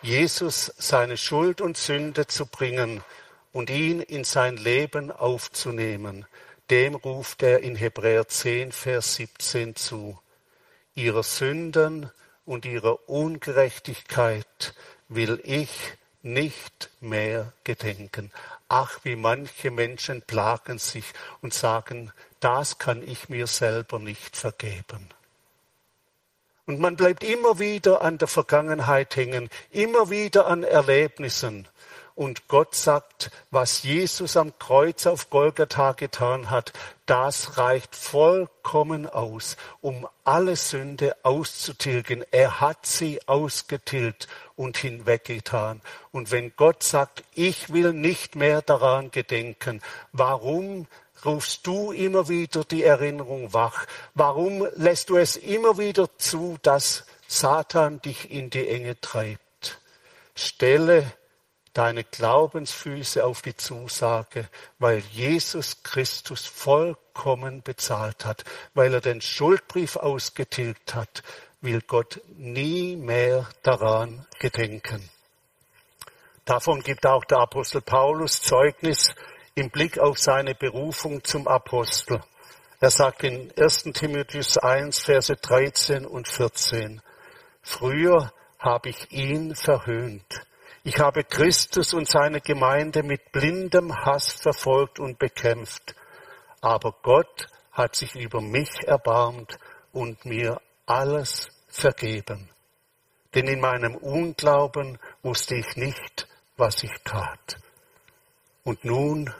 Jesus 0.00 0.72
seine 0.78 1.16
Schuld 1.16 1.60
und 1.60 1.76
Sünde 1.76 2.28
zu 2.28 2.46
bringen 2.46 3.02
und 3.50 3.68
ihn 3.68 4.00
in 4.00 4.22
sein 4.22 4.56
Leben 4.56 5.10
aufzunehmen, 5.10 6.24
dem 6.70 6.94
ruft 6.94 7.42
er 7.42 7.60
in 7.60 7.76
Hebräer 7.76 8.28
10, 8.28 8.72
Vers 8.72 9.16
17 9.16 9.76
zu. 9.76 10.18
Ihrer 10.94 11.22
Sünden 11.22 12.10
und 12.44 12.64
ihrer 12.64 13.08
Ungerechtigkeit 13.08 14.74
will 15.08 15.40
ich 15.44 15.70
nicht 16.22 16.90
mehr 17.00 17.52
gedenken. 17.64 18.30
Ach, 18.68 19.00
wie 19.02 19.16
manche 19.16 19.70
Menschen 19.70 20.22
plagen 20.22 20.78
sich 20.78 21.04
und 21.40 21.52
sagen, 21.52 22.12
das 22.40 22.78
kann 22.78 23.06
ich 23.06 23.28
mir 23.28 23.46
selber 23.46 23.98
nicht 23.98 24.36
vergeben. 24.36 25.08
Und 26.64 26.78
man 26.78 26.96
bleibt 26.96 27.24
immer 27.24 27.58
wieder 27.58 28.02
an 28.02 28.18
der 28.18 28.28
Vergangenheit 28.28 29.16
hängen, 29.16 29.50
immer 29.70 30.10
wieder 30.10 30.46
an 30.46 30.62
Erlebnissen. 30.62 31.66
Und 32.22 32.46
Gott 32.46 32.76
sagt, 32.76 33.32
was 33.50 33.82
Jesus 33.82 34.36
am 34.36 34.56
Kreuz 34.60 35.08
auf 35.08 35.28
Golgatha 35.28 35.90
getan 35.90 36.50
hat, 36.50 36.72
das 37.04 37.58
reicht 37.58 37.96
vollkommen 37.96 39.08
aus, 39.08 39.56
um 39.80 40.06
alle 40.22 40.54
Sünde 40.54 41.16
auszutilgen. 41.24 42.24
Er 42.30 42.60
hat 42.60 42.86
sie 42.86 43.26
ausgetilgt 43.26 44.28
und 44.54 44.76
hinweggetan. 44.76 45.80
Und 46.12 46.30
wenn 46.30 46.54
Gott 46.54 46.84
sagt, 46.84 47.24
ich 47.34 47.72
will 47.72 47.92
nicht 47.92 48.36
mehr 48.36 48.62
daran 48.62 49.10
gedenken, 49.10 49.82
warum 50.12 50.86
rufst 51.24 51.66
du 51.66 51.90
immer 51.90 52.28
wieder 52.28 52.62
die 52.62 52.84
Erinnerung 52.84 53.52
wach? 53.52 53.86
Warum 54.14 54.64
lässt 54.76 55.10
du 55.10 55.16
es 55.16 55.34
immer 55.34 55.76
wieder 55.76 56.08
zu, 56.18 56.56
dass 56.62 57.04
Satan 57.26 58.00
dich 58.00 58.30
in 58.30 58.48
die 58.48 58.68
Enge 58.68 59.00
treibt? 59.00 59.80
Stelle 60.36 61.12
deine 61.72 62.04
Glaubensfüße 62.04 63.24
auf 63.24 63.42
die 63.42 63.56
Zusage, 63.56 64.48
weil 64.78 64.98
Jesus 64.98 65.82
Christus 65.82 66.46
vollkommen 66.46 67.62
bezahlt 67.62 68.24
hat, 68.24 68.44
weil 68.74 68.94
er 68.94 69.00
den 69.00 69.20
Schuldbrief 69.20 69.96
ausgetilgt 69.96 70.94
hat, 70.94 71.22
will 71.60 71.80
Gott 71.80 72.20
nie 72.36 72.96
mehr 72.96 73.48
daran 73.62 74.26
gedenken. 74.38 75.08
Davon 76.44 76.80
gibt 76.80 77.06
auch 77.06 77.24
der 77.24 77.38
Apostel 77.38 77.80
Paulus 77.80 78.42
Zeugnis 78.42 79.14
im 79.54 79.70
Blick 79.70 79.98
auf 79.98 80.18
seine 80.18 80.54
Berufung 80.54 81.22
zum 81.22 81.46
Apostel. 81.46 82.20
Er 82.80 82.90
sagt 82.90 83.22
in 83.22 83.52
1. 83.56 83.84
Timotheus 83.94 84.58
1, 84.58 85.02
Verse 85.02 85.36
13 85.36 86.04
und 86.04 86.26
14, 86.26 87.00
Früher 87.62 88.32
habe 88.58 88.88
ich 88.88 89.12
ihn 89.12 89.54
verhöhnt. 89.54 90.44
Ich 90.84 90.98
habe 90.98 91.22
Christus 91.22 91.94
und 91.94 92.08
seine 92.08 92.40
Gemeinde 92.40 93.04
mit 93.04 93.30
blindem 93.30 93.94
Hass 94.04 94.32
verfolgt 94.32 94.98
und 94.98 95.18
bekämpft. 95.18 95.94
Aber 96.60 96.94
Gott 97.02 97.46
hat 97.70 97.94
sich 97.94 98.16
über 98.16 98.40
mich 98.40 98.86
erbarmt 98.86 99.58
und 99.92 100.24
mir 100.24 100.60
alles 100.86 101.48
vergeben. 101.68 102.50
Denn 103.34 103.46
in 103.46 103.60
meinem 103.60 103.94
Unglauben 103.94 104.98
wusste 105.22 105.54
ich 105.54 105.76
nicht, 105.76 106.28
was 106.56 106.82
ich 106.82 106.92
tat. 107.04 107.58
Und 108.64 108.84
nun 108.84 109.32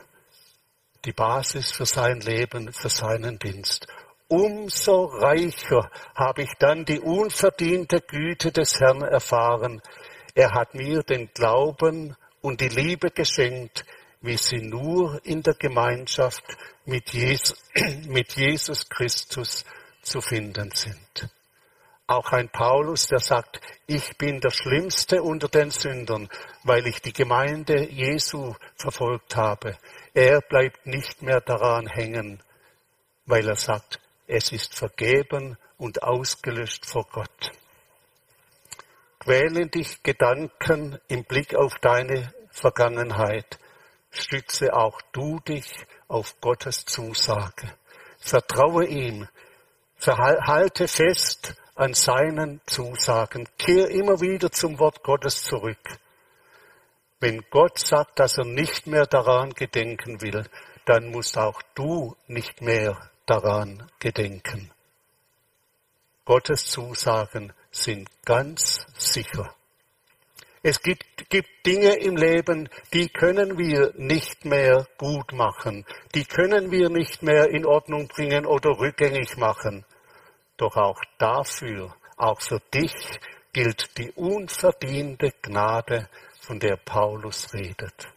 die 1.05 1.13
Basis 1.13 1.73
für 1.73 1.87
sein 1.87 2.21
Leben, 2.21 2.73
für 2.73 2.89
seinen 2.89 3.39
Dienst. 3.39 3.87
Umso 4.29 5.05
reicher 5.05 5.91
habe 6.15 6.43
ich 6.43 6.53
dann 6.59 6.85
die 6.85 7.01
unverdiente 7.01 8.01
Güte 8.01 8.51
des 8.51 8.81
Herrn 8.81 9.03
erfahren. 9.03 9.83
Er 10.35 10.53
hat 10.53 10.75
mir 10.75 11.03
den 11.03 11.31
Glauben 11.35 12.17
und 12.41 12.61
die 12.61 12.69
Liebe 12.69 13.11
geschenkt, 13.11 13.85
wie 14.23 14.37
sie 14.37 14.63
nur 14.63 15.21
in 15.25 15.43
der 15.43 15.55
Gemeinschaft 15.55 16.45
mit 16.85 17.11
Jesus, 17.11 17.57
mit 18.07 18.33
Jesus 18.33 18.89
Christus 18.89 19.65
zu 20.03 20.21
finden 20.21 20.71
sind. 20.73 21.29
Auch 22.07 22.33
ein 22.33 22.49
Paulus, 22.49 23.07
der 23.07 23.21
sagt, 23.21 23.61
ich 23.87 24.17
bin 24.17 24.41
der 24.41 24.51
Schlimmste 24.51 25.23
unter 25.23 25.49
den 25.49 25.71
Sündern, 25.71 26.29
weil 26.65 26.87
ich 26.87 27.01
die 27.01 27.13
Gemeinde 27.13 27.89
Jesu 27.91 28.55
verfolgt 28.77 29.37
habe. 29.37 29.77
Er 30.15 30.41
bleibt 30.41 30.87
nicht 30.87 31.23
mehr 31.23 31.41
daran 31.41 31.87
hängen, 31.87 32.43
weil 33.27 33.49
er 33.49 33.57
sagt, 33.57 34.01
es 34.27 34.53
ist 34.53 34.75
vergeben 34.75 35.57
und 35.79 36.03
ausgelöscht 36.03 36.87
vor 36.87 37.07
Gott. 37.11 37.53
Quälen 39.23 39.71
dich 39.71 40.03
Gedanken 40.03 40.99
im 41.07 41.23
Blick 41.23 41.55
auf 41.55 41.79
deine 41.79 42.35
Vergangenheit. 42.51 43.57
Stütze 44.11 44.75
auch 44.75 45.01
du 45.13 45.39
dich 45.39 45.87
auf 46.09 46.41
Gottes 46.41 46.85
Zusage. 46.87 47.73
Vertraue 48.19 48.85
ihm. 48.85 49.29
Verhalte 49.95 50.89
fest 50.89 51.55
an 51.77 51.95
seinen 51.95 52.61
Zusagen. 52.67 53.49
Kehr 53.59 53.91
immer 53.91 54.21
wieder 54.21 54.51
zum 54.51 54.81
Wort 54.81 55.05
Gottes 55.05 55.45
zurück. 55.45 56.01
Wenn 57.21 57.45
Gott 57.49 57.79
sagt, 57.79 58.19
dass 58.19 58.39
er 58.39 58.45
nicht 58.45 58.89
mehr 58.89 59.07
daran 59.07 59.51
gedenken 59.51 60.21
will, 60.21 60.45
dann 60.85 61.13
musst 61.13 61.39
auch 61.39 61.63
du 61.77 62.17
nicht 62.27 62.61
mehr 62.61 63.09
daran 63.27 63.89
gedenken. 64.01 64.73
Gottes 66.25 66.65
Zusagen 66.67 67.53
sind 67.73 68.09
ganz 68.25 68.87
sicher. 68.97 69.53
Es 70.63 70.81
gibt, 70.81 71.29
gibt, 71.29 71.49
Dinge 71.67 71.95
im 71.97 72.17
Leben, 72.17 72.69
die 72.93 73.09
können 73.09 73.59
wir 73.59 73.93
nicht 73.97 74.45
mehr 74.45 74.87
gut 74.97 75.33
machen, 75.33 75.85
die 76.15 76.25
können 76.25 76.71
wir 76.71 76.89
nicht 76.89 77.23
mehr 77.23 77.49
in 77.49 77.67
Ordnung 77.67 78.07
bringen 78.07 78.47
oder 78.47 78.79
rückgängig 78.79 79.37
machen. 79.37 79.85
Doch 80.57 80.77
auch 80.77 81.01
dafür, 81.19 81.97
auch 82.17 82.41
für 82.41 82.61
dich 82.73 82.95
gilt 83.53 83.99
die 83.99 84.13
unverdiente 84.13 85.33
Gnade 85.43 86.09
von 86.41 86.61
der 86.61 86.77
Paulus 86.77 87.53
redet. 87.53 88.09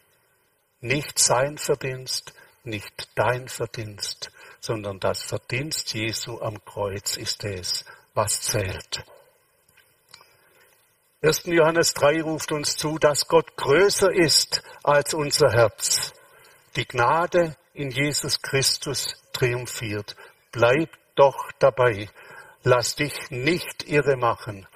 Nicht 0.81 1.17
sein 1.17 1.57
Verdienst, 1.57 2.33
nicht 2.63 3.09
dein 3.15 3.47
Verdienst, 3.47 4.31
sondern 4.59 4.99
das 4.99 5.23
Verdienst 5.23 5.93
Jesu 5.93 6.39
am 6.41 6.63
Kreuz 6.63 7.17
ist 7.17 7.43
es, 7.43 7.85
was 8.13 8.41
zählt. 8.41 9.03
1. 11.25 11.45
Johannes 11.45 11.93
3 11.93 12.21
ruft 12.21 12.51
uns 12.51 12.77
zu, 12.77 12.97
dass 12.99 13.27
Gott 13.27 13.55
größer 13.57 14.11
ist 14.11 14.61
als 14.83 15.13
unser 15.13 15.51
Herz. 15.51 16.13
Die 16.75 16.85
Gnade 16.85 17.55
in 17.73 17.89
Jesus 17.89 18.41
Christus 18.41 19.15
triumphiert. 19.33 20.15
Bleib 20.51 20.89
doch 21.15 21.51
dabei. 21.59 22.09
Lass 22.63 22.95
dich 22.95 23.31
nicht 23.31 23.87
irre 23.87 24.17
machen 24.17 24.67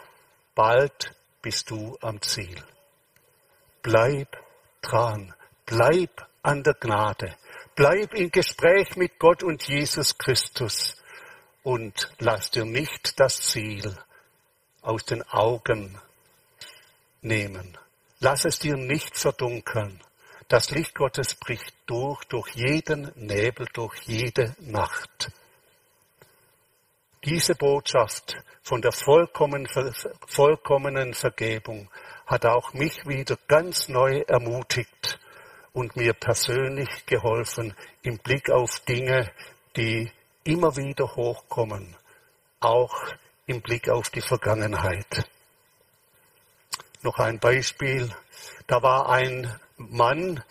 bald 0.59 1.15
bist 1.41 1.69
du 1.69 1.97
am 2.01 2.21
Ziel. 2.21 2.61
Bleib 3.81 4.27
dran, 4.81 5.33
bleib 5.65 6.27
an 6.41 6.63
der 6.63 6.73
Gnade, 6.73 7.33
bleib 7.75 8.13
im 8.13 8.29
Gespräch 8.29 8.97
mit 8.97 9.19
Gott 9.19 9.41
und 9.41 9.63
Jesus 9.65 10.17
Christus 10.17 10.97
und 11.63 12.11
lass 12.19 12.51
dir 12.51 12.65
nicht 12.65 13.17
das 13.21 13.39
Ziel 13.39 13.97
aus 14.81 15.05
den 15.05 15.23
Augen 15.29 15.97
nehmen. 17.21 17.77
Lass 18.19 18.45
es 18.45 18.59
dir 18.59 18.75
nicht 18.75 19.17
verdunkeln. 19.17 20.01
Das 20.47 20.71
Licht 20.71 20.95
Gottes 20.95 21.35
bricht 21.35 21.73
durch, 21.85 22.23
durch 22.25 22.49
jeden 22.55 23.11
Nebel, 23.15 23.67
durch 23.73 23.95
jede 24.03 24.55
Nacht. 24.59 25.31
Diese 27.23 27.55
Botschaft 27.55 28.35
von 28.63 28.81
der 28.81 28.91
vollkommenen 28.91 31.13
Vergebung 31.13 31.89
hat 32.25 32.45
auch 32.45 32.73
mich 32.73 33.05
wieder 33.05 33.37
ganz 33.47 33.89
neu 33.89 34.23
ermutigt 34.27 35.19
und 35.73 35.95
mir 35.95 36.13
persönlich 36.13 37.05
geholfen 37.05 37.75
im 38.01 38.17
Blick 38.19 38.49
auf 38.49 38.79
Dinge, 38.81 39.31
die 39.75 40.11
immer 40.43 40.75
wieder 40.77 41.15
hochkommen, 41.15 41.95
auch 42.59 42.95
im 43.45 43.61
Blick 43.61 43.89
auf 43.89 44.09
die 44.09 44.21
Vergangenheit. 44.21 45.29
Noch 47.01 47.17
ein 47.19 47.39
Beispiel. 47.39 48.09
Da 48.67 48.83
war 48.83 49.09
ein 49.09 49.53
Mann, 49.77 50.43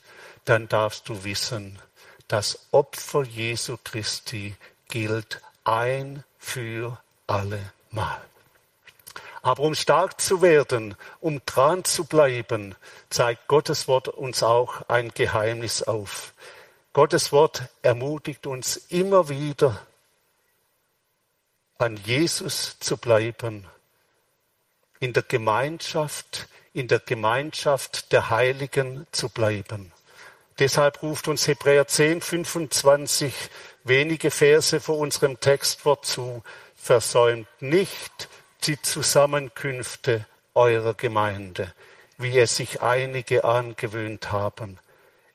dann 0.45 0.67
darfst 0.67 1.09
du 1.09 1.23
wissen, 1.23 1.79
das 2.27 2.67
Opfer 2.71 3.23
Jesu 3.23 3.77
Christi 3.83 4.55
gilt 4.89 5.41
ein 5.63 6.23
für 6.37 6.99
alle 7.27 7.59
Mal. 7.91 8.21
Aber 9.41 9.63
um 9.63 9.75
stark 9.75 10.19
zu 10.19 10.41
werden, 10.41 10.95
um 11.19 11.39
dran 11.45 11.83
zu 11.83 12.05
bleiben, 12.05 12.75
zeigt 13.09 13.47
Gottes 13.47 13.87
Wort 13.87 14.07
uns 14.07 14.41
auch 14.41 14.87
ein 14.87 15.09
Geheimnis 15.09 15.83
auf. 15.83 16.33
Gottes 16.93 17.31
Wort 17.31 17.63
ermutigt 17.81 18.47
uns 18.47 18.77
immer 18.77 19.29
wieder, 19.29 19.85
an 21.77 21.97
Jesus 21.97 22.79
zu 22.79 22.97
bleiben, 22.97 23.67
in 24.99 25.13
der 25.13 25.23
Gemeinschaft, 25.23 26.47
in 26.75 26.89
der 26.89 26.99
Gemeinschaft 26.99 28.11
der 28.11 28.29
Heiligen 28.29 29.07
zu 29.13 29.29
bleiben. 29.29 29.93
Deshalb 30.59 31.01
ruft 31.01 31.29
uns 31.29 31.47
Hebräer 31.47 31.87
10, 31.87 32.19
25 32.19 33.33
wenige 33.85 34.29
Verse 34.29 34.81
vor 34.81 34.97
unserem 34.97 35.39
Textwort 35.39 36.05
zu. 36.05 36.43
Versäumt 36.75 37.47
nicht 37.61 38.27
die 38.63 38.81
Zusammenkünfte 38.81 40.25
eurer 40.53 40.93
Gemeinde, 40.93 41.73
wie 42.17 42.37
es 42.37 42.57
sich 42.57 42.81
einige 42.81 43.45
angewöhnt 43.45 44.33
haben. 44.33 44.77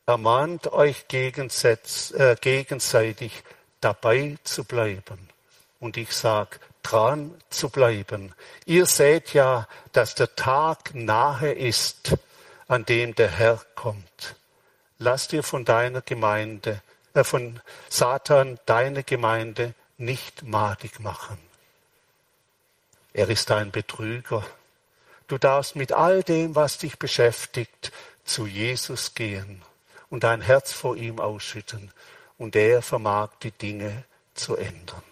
Ermahnt 0.05 0.70
euch 0.72 1.07
äh, 1.09 2.37
gegenseitig 2.38 3.42
dabei 3.81 4.37
zu 4.44 4.64
bleiben. 4.64 5.31
Und 5.79 5.96
ich 5.96 6.12
sag, 6.12 6.61
dran 6.82 7.34
zu 7.50 7.68
bleiben. 7.68 8.34
Ihr 8.66 8.86
seht 8.86 9.34
ja, 9.34 9.68
dass 9.92 10.14
der 10.14 10.34
Tag 10.36 10.94
nahe 10.94 11.52
ist, 11.52 12.16
an 12.68 12.84
dem 12.84 13.14
der 13.14 13.30
Herr 13.30 13.60
kommt 13.74 14.36
lass 15.00 15.26
dir 15.26 15.42
von 15.42 15.64
deiner 15.64 16.02
Gemeinde, 16.02 16.80
äh, 17.14 17.24
von 17.24 17.60
Satan 17.88 18.60
deine 18.66 19.02
Gemeinde 19.02 19.74
nicht 19.98 20.44
madig 20.44 21.00
machen. 21.00 21.38
Er 23.12 23.28
ist 23.28 23.50
ein 23.50 23.72
Betrüger. 23.72 24.46
Du 25.26 25.36
darfst 25.36 25.74
mit 25.74 25.92
all 25.92 26.22
dem, 26.22 26.54
was 26.54 26.78
dich 26.78 26.98
beschäftigt, 26.98 27.90
zu 28.24 28.46
Jesus 28.46 29.14
gehen 29.14 29.62
und 30.10 30.22
dein 30.22 30.40
Herz 30.40 30.72
vor 30.72 30.96
ihm 30.96 31.18
ausschütten, 31.18 31.90
und 32.38 32.56
er 32.56 32.80
vermag 32.80 33.30
die 33.42 33.50
Dinge 33.50 34.04
zu 34.34 34.56
ändern. 34.56 35.02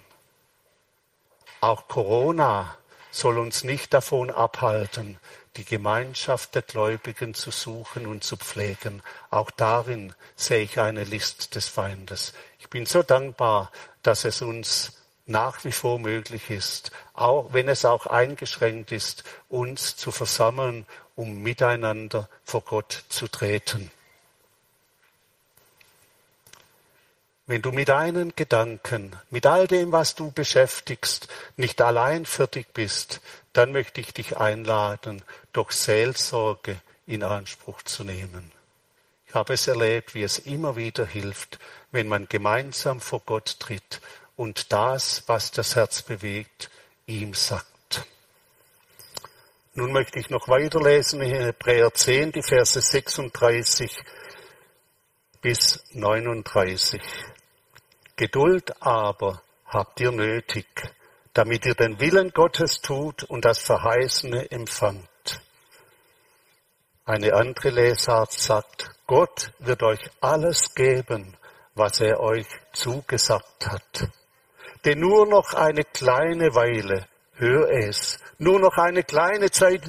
Auch 1.60 1.88
Corona 1.88 2.76
soll 3.10 3.38
uns 3.38 3.64
nicht 3.64 3.92
davon 3.92 4.30
abhalten, 4.30 5.18
die 5.56 5.64
Gemeinschaft 5.64 6.54
der 6.54 6.62
Gläubigen 6.62 7.34
zu 7.34 7.50
suchen 7.50 8.06
und 8.06 8.22
zu 8.22 8.36
pflegen. 8.36 9.02
Auch 9.30 9.50
darin 9.50 10.14
sehe 10.36 10.62
ich 10.62 10.78
eine 10.78 11.02
List 11.02 11.56
des 11.56 11.66
Feindes. 11.66 12.32
Ich 12.60 12.70
bin 12.70 12.86
so 12.86 13.02
dankbar, 13.02 13.72
dass 14.04 14.24
es 14.24 14.40
uns 14.40 14.92
nach 15.26 15.64
wie 15.64 15.72
vor 15.72 15.98
möglich 15.98 16.48
ist, 16.48 16.92
auch 17.12 17.52
wenn 17.52 17.68
es 17.68 17.84
auch 17.84 18.06
eingeschränkt 18.06 18.92
ist, 18.92 19.24
uns 19.48 19.96
zu 19.96 20.12
versammeln, 20.12 20.86
um 21.16 21.42
miteinander 21.42 22.28
vor 22.44 22.62
Gott 22.62 23.04
zu 23.08 23.26
treten. 23.26 23.90
Wenn 27.48 27.62
du 27.62 27.72
mit 27.72 27.88
deinen 27.88 28.36
Gedanken, 28.36 29.16
mit 29.30 29.46
all 29.46 29.66
dem, 29.66 29.90
was 29.90 30.14
du 30.14 30.30
beschäftigst, 30.30 31.28
nicht 31.56 31.80
allein 31.80 32.26
fertig 32.26 32.74
bist, 32.74 33.22
dann 33.54 33.72
möchte 33.72 34.02
ich 34.02 34.12
dich 34.12 34.36
einladen, 34.36 35.22
doch 35.54 35.70
Seelsorge 35.70 36.78
in 37.06 37.22
Anspruch 37.22 37.82
zu 37.84 38.04
nehmen. 38.04 38.52
Ich 39.26 39.34
habe 39.34 39.54
es 39.54 39.66
erlebt, 39.66 40.14
wie 40.14 40.24
es 40.24 40.38
immer 40.38 40.76
wieder 40.76 41.06
hilft, 41.06 41.58
wenn 41.90 42.06
man 42.06 42.28
gemeinsam 42.28 43.00
vor 43.00 43.22
Gott 43.24 43.58
tritt 43.58 44.02
und 44.36 44.70
das, 44.70 45.22
was 45.26 45.50
das 45.50 45.74
Herz 45.74 46.02
bewegt, 46.02 46.68
ihm 47.06 47.32
sagt. 47.32 48.04
Nun 49.72 49.90
möchte 49.92 50.18
ich 50.18 50.28
noch 50.28 50.48
weiterlesen 50.48 51.22
in 51.22 51.30
Hebräer 51.30 51.94
10, 51.94 52.32
die 52.32 52.42
Verse 52.42 52.78
36 52.78 54.04
bis 55.40 55.82
39. 55.92 57.00
Geduld 58.18 58.74
aber 58.82 59.40
habt 59.64 60.00
ihr 60.00 60.10
nötig, 60.10 60.66
damit 61.34 61.64
ihr 61.64 61.76
den 61.76 62.00
Willen 62.00 62.30
Gottes 62.30 62.80
tut 62.80 63.22
und 63.22 63.44
das 63.44 63.60
Verheißene 63.60 64.50
empfangt. 64.50 65.40
Eine 67.04 67.32
andere 67.34 67.70
Lesart 67.70 68.32
sagt, 68.32 68.90
Gott 69.06 69.52
wird 69.60 69.84
euch 69.84 70.00
alles 70.20 70.74
geben, 70.74 71.36
was 71.76 72.00
er 72.00 72.18
euch 72.18 72.48
zugesagt 72.72 73.68
hat. 73.68 74.08
Denn 74.84 74.98
nur 74.98 75.24
noch 75.24 75.54
eine 75.54 75.84
kleine 75.84 76.56
Weile, 76.56 77.06
hör 77.34 77.70
es, 77.70 78.18
nur 78.38 78.58
noch 78.58 78.78
eine 78.78 79.04
kleine 79.04 79.52
Zeit, 79.52 79.82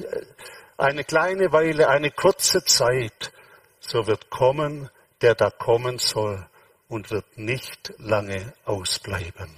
eine 0.78 1.02
kleine 1.02 1.50
Weile, 1.50 1.88
eine 1.88 2.12
kurze 2.12 2.62
Zeit, 2.64 3.32
so 3.80 4.06
wird 4.06 4.30
kommen, 4.30 4.88
der 5.20 5.34
da 5.34 5.50
kommen 5.50 5.98
soll 5.98 6.46
und 6.90 7.10
wird 7.10 7.38
nicht 7.38 7.94
lange 7.98 8.52
ausbleiben. 8.66 9.56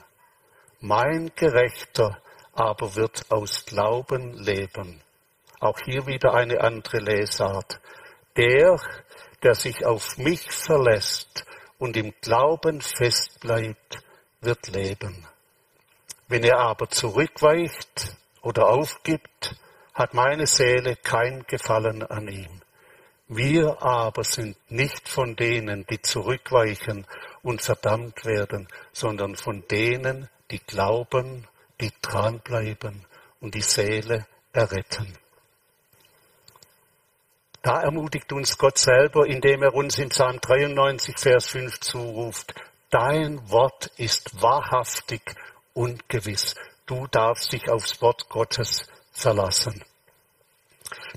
Mein 0.80 1.32
Gerechter 1.34 2.22
aber 2.52 2.94
wird 2.94 3.30
aus 3.30 3.64
Glauben 3.64 4.34
leben. 4.34 5.00
Auch 5.58 5.78
hier 5.84 6.06
wieder 6.06 6.34
eine 6.34 6.60
andere 6.60 6.98
Lesart. 6.98 7.80
Der, 8.36 8.78
der 9.42 9.54
sich 9.54 9.84
auf 9.84 10.18
mich 10.18 10.50
verlässt 10.50 11.44
und 11.78 11.96
im 11.96 12.12
Glauben 12.20 12.80
festbleibt, 12.80 14.02
wird 14.40 14.68
leben. 14.68 15.26
Wenn 16.28 16.44
er 16.44 16.58
aber 16.58 16.88
zurückweicht 16.88 18.16
oder 18.42 18.68
aufgibt, 18.68 19.56
hat 19.94 20.14
meine 20.14 20.46
Seele 20.46 20.96
kein 20.96 21.44
Gefallen 21.46 22.02
an 22.02 22.28
ihm. 22.28 22.61
Wir 23.34 23.82
aber 23.82 24.24
sind 24.24 24.58
nicht 24.70 25.08
von 25.08 25.36
denen, 25.36 25.86
die 25.86 26.02
zurückweichen 26.02 27.06
und 27.42 27.62
verdammt 27.62 28.26
werden, 28.26 28.68
sondern 28.92 29.36
von 29.36 29.66
denen, 29.68 30.28
die 30.50 30.58
glauben, 30.58 31.48
die 31.80 31.90
dranbleiben 32.02 33.06
und 33.40 33.54
die 33.54 33.62
Seele 33.62 34.26
erretten. 34.52 35.16
Da 37.62 37.80
ermutigt 37.80 38.30
uns 38.34 38.58
Gott 38.58 38.76
selber, 38.76 39.26
indem 39.26 39.62
er 39.62 39.72
uns 39.72 39.98
in 39.98 40.10
Psalm 40.10 40.38
93, 40.38 41.18
Vers 41.18 41.48
5 41.48 41.80
zuruft, 41.80 42.54
Dein 42.90 43.50
Wort 43.50 43.86
ist 43.96 44.42
wahrhaftig 44.42 45.22
und 45.72 46.06
gewiss. 46.10 46.54
Du 46.84 47.06
darfst 47.06 47.50
dich 47.50 47.70
aufs 47.70 48.02
Wort 48.02 48.28
Gottes 48.28 48.86
verlassen. 49.10 49.82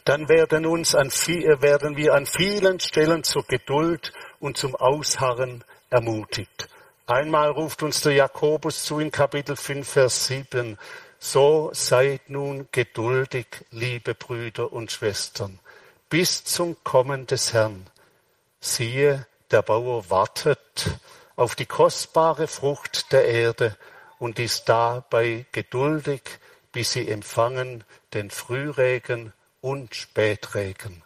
Dann 0.03 0.29
werden, 0.29 0.65
uns 0.65 0.95
an, 0.95 1.09
werden 1.09 1.97
wir 1.97 2.13
an 2.13 2.25
vielen 2.25 2.79
Stellen 2.79 3.23
zur 3.23 3.43
Geduld 3.45 4.13
und 4.39 4.57
zum 4.57 4.75
Ausharren 4.75 5.63
ermutigt. 5.89 6.67
Einmal 7.07 7.51
ruft 7.51 7.83
uns 7.83 8.01
der 8.01 8.13
Jakobus 8.13 8.83
zu 8.83 8.99
in 8.99 9.11
Kapitel 9.11 9.55
5, 9.55 9.87
Vers 9.87 10.27
7, 10.27 10.77
so 11.19 11.69
seid 11.73 12.29
nun 12.29 12.67
geduldig, 12.71 13.47
liebe 13.71 14.15
Brüder 14.15 14.73
und 14.73 14.91
Schwestern 14.91 15.59
bis 16.09 16.43
zum 16.43 16.81
Kommen 16.83 17.27
des 17.27 17.53
Herrn. 17.53 17.85
Siehe, 18.59 19.27
der 19.51 19.61
Bauer 19.61 20.09
wartet 20.09 20.97
auf 21.35 21.55
die 21.55 21.65
kostbare 21.65 22.47
Frucht 22.47 23.11
der 23.11 23.25
Erde 23.25 23.77
und 24.19 24.39
ist 24.39 24.69
dabei 24.69 25.45
geduldig, 25.51 26.21
bis 26.71 26.93
sie 26.93 27.09
empfangen 27.09 27.83
den 28.13 28.29
Frühregen 28.31 29.33
und 29.65 29.95
Spätregen. 29.95 31.01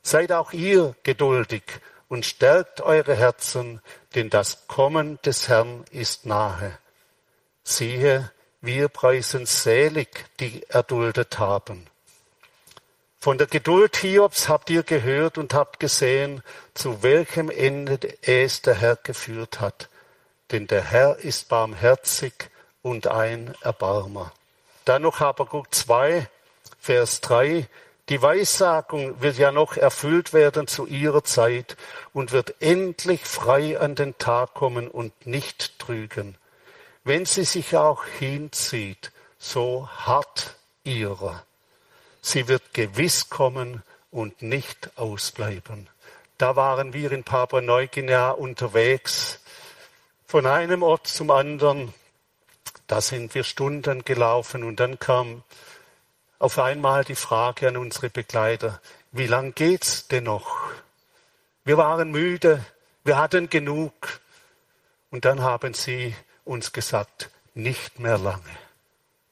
Seid 0.00 0.30
auch 0.30 0.52
ihr 0.52 0.94
geduldig 1.02 1.64
und 2.06 2.24
stärkt 2.24 2.80
eure 2.80 3.16
Herzen, 3.16 3.80
denn 4.14 4.30
das 4.30 4.68
Kommen 4.68 5.18
des 5.22 5.48
Herrn 5.48 5.84
ist 5.90 6.24
nahe. 6.24 6.78
Siehe, 7.64 8.30
wir 8.60 8.86
preisen 8.90 9.44
selig, 9.44 10.26
die 10.38 10.62
erduldet 10.68 11.40
haben. 11.40 11.88
Von 13.18 13.38
der 13.38 13.48
Geduld 13.48 13.96
Hiobs 13.96 14.48
habt 14.48 14.70
ihr 14.70 14.84
gehört 14.84 15.36
und 15.36 15.52
habt 15.52 15.80
gesehen, 15.80 16.44
zu 16.74 17.02
welchem 17.02 17.50
Ende 17.50 17.98
es 18.22 18.62
der 18.62 18.74
Herr 18.74 18.94
geführt 18.94 19.58
hat. 19.60 19.88
Denn 20.52 20.68
der 20.68 20.84
Herr 20.84 21.16
ist 21.16 21.48
barmherzig 21.48 22.50
und 22.82 23.08
ein 23.08 23.52
Erbarmer. 23.62 24.32
Dann 24.84 25.02
noch 25.02 25.18
Habakkuk 25.18 25.74
2, 25.74 26.28
Vers 26.78 27.20
3. 27.22 27.66
Die 28.08 28.22
Weissagung 28.22 29.20
wird 29.20 29.36
ja 29.36 29.50
noch 29.50 29.76
erfüllt 29.76 30.32
werden 30.32 30.68
zu 30.68 30.86
ihrer 30.86 31.24
Zeit 31.24 31.76
und 32.12 32.30
wird 32.30 32.54
endlich 32.62 33.24
frei 33.24 33.80
an 33.80 33.96
den 33.96 34.16
Tag 34.18 34.54
kommen 34.54 34.86
und 34.86 35.26
nicht 35.26 35.78
trügen. 35.80 36.36
Wenn 37.02 37.24
sie 37.24 37.44
sich 37.44 37.76
auch 37.76 38.04
hinzieht, 38.04 39.10
so 39.38 39.88
hart 39.88 40.54
ihrer. 40.84 41.44
Sie 42.22 42.46
wird 42.46 42.74
gewiss 42.74 43.28
kommen 43.28 43.82
und 44.12 44.40
nicht 44.40 44.90
ausbleiben. 44.96 45.88
Da 46.38 46.54
waren 46.54 46.92
wir 46.92 47.10
in 47.10 47.24
Papua-Neuguinea 47.24 48.30
unterwegs, 48.30 49.40
von 50.26 50.46
einem 50.46 50.82
Ort 50.82 51.06
zum 51.06 51.30
anderen. 51.30 51.94
Da 52.86 53.00
sind 53.00 53.34
wir 53.34 53.42
Stunden 53.42 54.04
gelaufen 54.04 54.62
und 54.62 54.80
dann 54.80 54.98
kam 54.98 55.42
auf 56.38 56.58
einmal 56.58 57.04
die 57.04 57.14
Frage 57.14 57.68
an 57.68 57.76
unsere 57.76 58.10
Begleiter, 58.10 58.80
wie 59.12 59.26
lang 59.26 59.54
geht's 59.54 60.08
denn 60.08 60.24
noch? 60.24 60.56
Wir 61.64 61.76
waren 61.78 62.10
müde, 62.10 62.64
wir 63.04 63.18
hatten 63.18 63.48
genug. 63.48 64.20
Und 65.10 65.24
dann 65.24 65.42
haben 65.42 65.74
sie 65.74 66.14
uns 66.44 66.72
gesagt, 66.72 67.30
nicht 67.54 67.98
mehr 67.98 68.18
lange. 68.18 68.42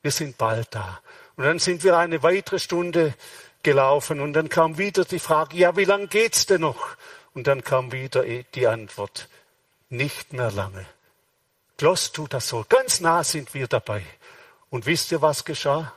Wir 0.03 0.11
sind 0.11 0.39
bald 0.39 0.75
da. 0.75 1.01
Und 1.37 1.45
dann 1.45 1.59
sind 1.59 1.85
wir 1.85 1.99
eine 1.99 2.23
weitere 2.23 2.59
Stunde 2.59 3.15
gelaufen 3.63 4.21
und 4.21 4.35
dann 4.35 4.49
kam 4.49 4.79
wieder 4.79 5.05
die 5.05 5.19
Frage, 5.19 5.57
ja, 5.57 5.77
wie 5.77 5.85
lange 5.85 6.07
geht's 6.07 6.47
denn 6.47 6.61
noch? 6.61 6.97
Und 7.33 7.47
dann 7.47 7.65
kam 7.65 7.91
wieder 7.93 8.23
die 8.23 8.67
Antwort, 8.67 9.29
nicht 9.89 10.33
mehr 10.33 10.53
lange. 10.53 10.87
Gloss 11.77 12.13
tut 12.13 12.35
das 12.35 12.49
so, 12.49 12.65
ganz 12.69 13.01
nah 13.01 13.25
sind 13.25 13.53
wir 13.55 13.67
dabei. 13.67 14.05
Und 14.71 14.87
wisst 14.87 15.11
ihr, 15.11 15.23
was 15.23 15.45
geschah? 15.45 15.93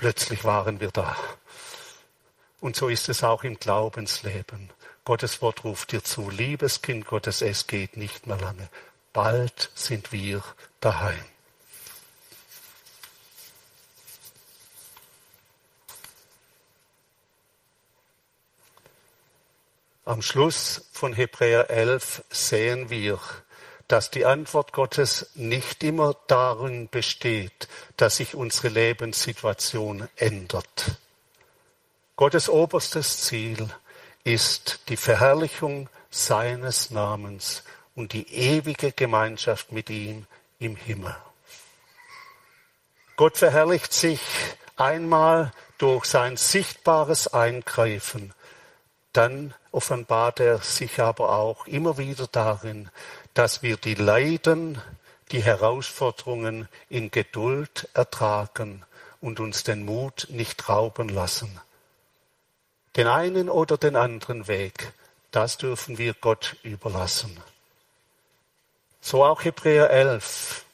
Plötzlich 0.00 0.44
waren 0.44 0.80
wir 0.80 0.90
da. 0.90 1.14
Und 2.58 2.74
so 2.74 2.88
ist 2.88 3.10
es 3.10 3.22
auch 3.22 3.44
im 3.44 3.58
Glaubensleben. 3.58 4.70
Gottes 5.04 5.42
Wort 5.42 5.62
ruft 5.62 5.92
dir 5.92 6.02
zu, 6.02 6.30
liebes 6.30 6.80
Kind 6.80 7.04
Gottes, 7.04 7.42
es 7.42 7.66
geht 7.66 7.98
nicht 7.98 8.26
mehr 8.26 8.38
lange. 8.38 8.70
Bald 9.12 9.70
sind 9.74 10.10
wir 10.10 10.42
daheim. 10.80 11.22
Am 20.06 20.22
Schluss 20.22 20.88
von 20.92 21.12
Hebräer 21.12 21.68
11 21.68 22.24
sehen 22.30 22.88
wir, 22.88 23.20
dass 23.90 24.08
die 24.08 24.24
Antwort 24.24 24.72
Gottes 24.72 25.30
nicht 25.34 25.82
immer 25.82 26.14
darin 26.28 26.88
besteht, 26.88 27.66
dass 27.96 28.18
sich 28.18 28.36
unsere 28.36 28.68
Lebenssituation 28.68 30.08
ändert. 30.14 30.96
Gottes 32.14 32.48
oberstes 32.48 33.22
Ziel 33.22 33.68
ist 34.22 34.78
die 34.88 34.96
Verherrlichung 34.96 35.88
seines 36.08 36.92
Namens 36.92 37.64
und 37.96 38.12
die 38.12 38.32
ewige 38.32 38.92
Gemeinschaft 38.92 39.72
mit 39.72 39.90
ihm 39.90 40.24
im 40.60 40.76
Himmel. 40.76 41.16
Gott 43.16 43.38
verherrlicht 43.38 43.92
sich 43.92 44.20
einmal 44.76 45.50
durch 45.78 46.04
sein 46.04 46.36
sichtbares 46.36 47.26
Eingreifen 47.26 48.34
dann 49.12 49.54
offenbart 49.72 50.38
er 50.40 50.58
sich 50.58 51.00
aber 51.00 51.30
auch 51.30 51.66
immer 51.66 51.98
wieder 51.98 52.28
darin, 52.30 52.90
dass 53.40 53.62
wir 53.62 53.78
die 53.78 53.94
Leiden, 53.94 54.82
die 55.32 55.42
Herausforderungen 55.42 56.68
in 56.90 57.10
Geduld 57.10 57.88
ertragen 57.94 58.84
und 59.22 59.40
uns 59.40 59.64
den 59.64 59.86
Mut 59.86 60.26
nicht 60.28 60.68
rauben 60.68 61.08
lassen. 61.08 61.58
Den 62.96 63.06
einen 63.06 63.48
oder 63.48 63.78
den 63.78 63.96
anderen 63.96 64.46
Weg, 64.46 64.92
das 65.30 65.56
dürfen 65.56 65.96
wir 65.96 66.12
Gott 66.12 66.56
überlassen. 66.64 67.34
So 69.00 69.24
auch 69.24 69.42
Hebräer 69.42 69.88
11. 69.88 70.66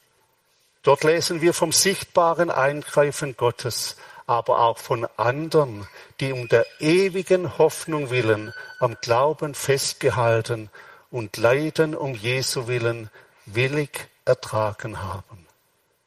Dort 0.83 1.05
lesen 1.05 1.39
wir 1.39 1.53
vom 1.53 1.71
sichtbaren 1.71 2.51
Eingreifen 2.51 3.37
Gottes, 3.37 3.95
aber 4.25 4.59
auch 4.59 4.77
von 4.77 5.07
anderen, 5.15 5.87
die 6.19 6.33
um 6.33 6.49
der 6.49 6.65
ewigen 6.81 7.57
Hoffnung 7.59 8.09
willen 8.09 8.53
am 8.81 8.97
Glauben 8.99 9.55
festgehalten 9.55 10.69
und 11.11 11.37
Leiden 11.37 11.95
um 11.95 12.13
Jesu 12.13 12.67
willen 12.67 13.09
willig 13.45 14.09
ertragen 14.25 15.01
haben. 15.01 15.47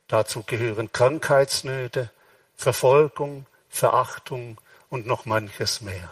Dazu 0.09 0.43
gehören 0.43 0.93
Krankheitsnöte, 0.93 2.11
Verfolgung, 2.57 3.47
Verachtung 3.69 4.59
und 4.89 5.07
noch 5.07 5.25
manches 5.25 5.81
mehr. 5.81 6.11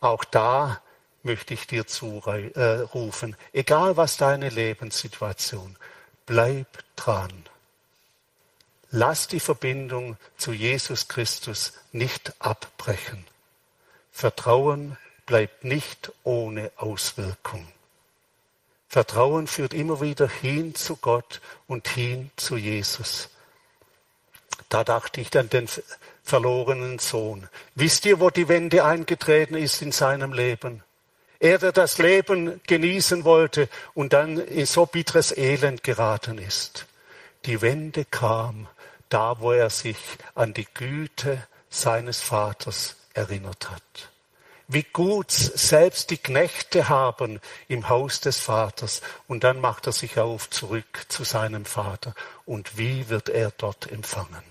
Auch 0.00 0.24
da 0.24 0.80
möchte 1.22 1.54
ich 1.54 1.66
dir 1.66 1.86
zurufen, 1.86 3.36
egal 3.52 3.96
was 3.96 4.16
deine 4.16 4.48
Lebenssituation, 4.48 5.76
bleib 6.26 6.66
dran. 6.96 7.32
Lass 8.90 9.28
die 9.28 9.40
Verbindung 9.40 10.16
zu 10.36 10.52
Jesus 10.52 11.08
Christus 11.08 11.74
nicht 11.92 12.32
abbrechen. 12.40 13.24
Vertrauen 14.10 14.96
bleibt 15.26 15.64
nicht 15.64 16.12
ohne 16.24 16.72
Auswirkung. 16.76 17.66
Vertrauen 18.90 19.46
führt 19.46 19.72
immer 19.72 20.00
wieder 20.00 20.28
hin 20.28 20.74
zu 20.74 20.96
Gott 20.96 21.40
und 21.68 21.86
hin 21.86 22.32
zu 22.34 22.56
Jesus. 22.56 23.28
Da 24.68 24.82
dachte 24.82 25.20
ich 25.20 25.38
an 25.38 25.48
den 25.48 25.68
verlorenen 26.24 26.98
Sohn. 26.98 27.48
Wisst 27.76 28.04
ihr, 28.04 28.18
wo 28.18 28.30
die 28.30 28.48
Wende 28.48 28.84
eingetreten 28.84 29.54
ist 29.54 29.80
in 29.80 29.92
seinem 29.92 30.32
Leben? 30.32 30.82
Er, 31.38 31.58
der 31.58 31.70
das 31.70 31.98
Leben 31.98 32.60
genießen 32.66 33.22
wollte 33.22 33.68
und 33.94 34.12
dann 34.12 34.38
in 34.38 34.66
so 34.66 34.86
bitteres 34.86 35.36
Elend 35.36 35.84
geraten 35.84 36.38
ist. 36.38 36.86
Die 37.46 37.62
Wende 37.62 38.04
kam 38.04 38.66
da, 39.08 39.38
wo 39.38 39.52
er 39.52 39.70
sich 39.70 39.98
an 40.34 40.52
die 40.52 40.66
Güte 40.74 41.46
seines 41.68 42.20
Vaters 42.20 42.96
erinnert 43.14 43.70
hat 43.70 44.09
wie 44.72 44.84
gut 44.84 45.32
selbst 45.32 46.10
die 46.10 46.16
Knechte 46.16 46.88
haben 46.88 47.40
im 47.66 47.88
Haus 47.88 48.20
des 48.20 48.38
Vaters. 48.38 49.02
Und 49.26 49.42
dann 49.42 49.60
macht 49.60 49.88
er 49.88 49.92
sich 49.92 50.18
auf 50.18 50.48
zurück 50.48 51.06
zu 51.08 51.24
seinem 51.24 51.64
Vater. 51.64 52.14
Und 52.46 52.78
wie 52.78 53.08
wird 53.08 53.28
er 53.28 53.50
dort 53.50 53.90
empfangen? 53.90 54.44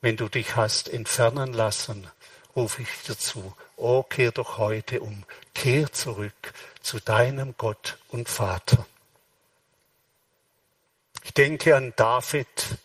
Wenn 0.00 0.16
du 0.16 0.30
dich 0.30 0.56
hast 0.56 0.88
entfernen 0.88 1.52
lassen, 1.52 2.08
rufe 2.56 2.80
ich 2.80 2.88
dir 3.06 3.18
zu, 3.18 3.54
oh, 3.76 4.02
kehr 4.02 4.32
doch 4.32 4.56
heute 4.56 5.00
um, 5.00 5.24
kehr 5.52 5.92
zurück 5.92 6.54
zu 6.80 6.98
deinem 6.98 7.54
Gott 7.58 7.98
und 8.08 8.30
Vater. 8.30 8.86
Ich 11.24 11.34
denke 11.34 11.76
an 11.76 11.92
David, 11.96 12.78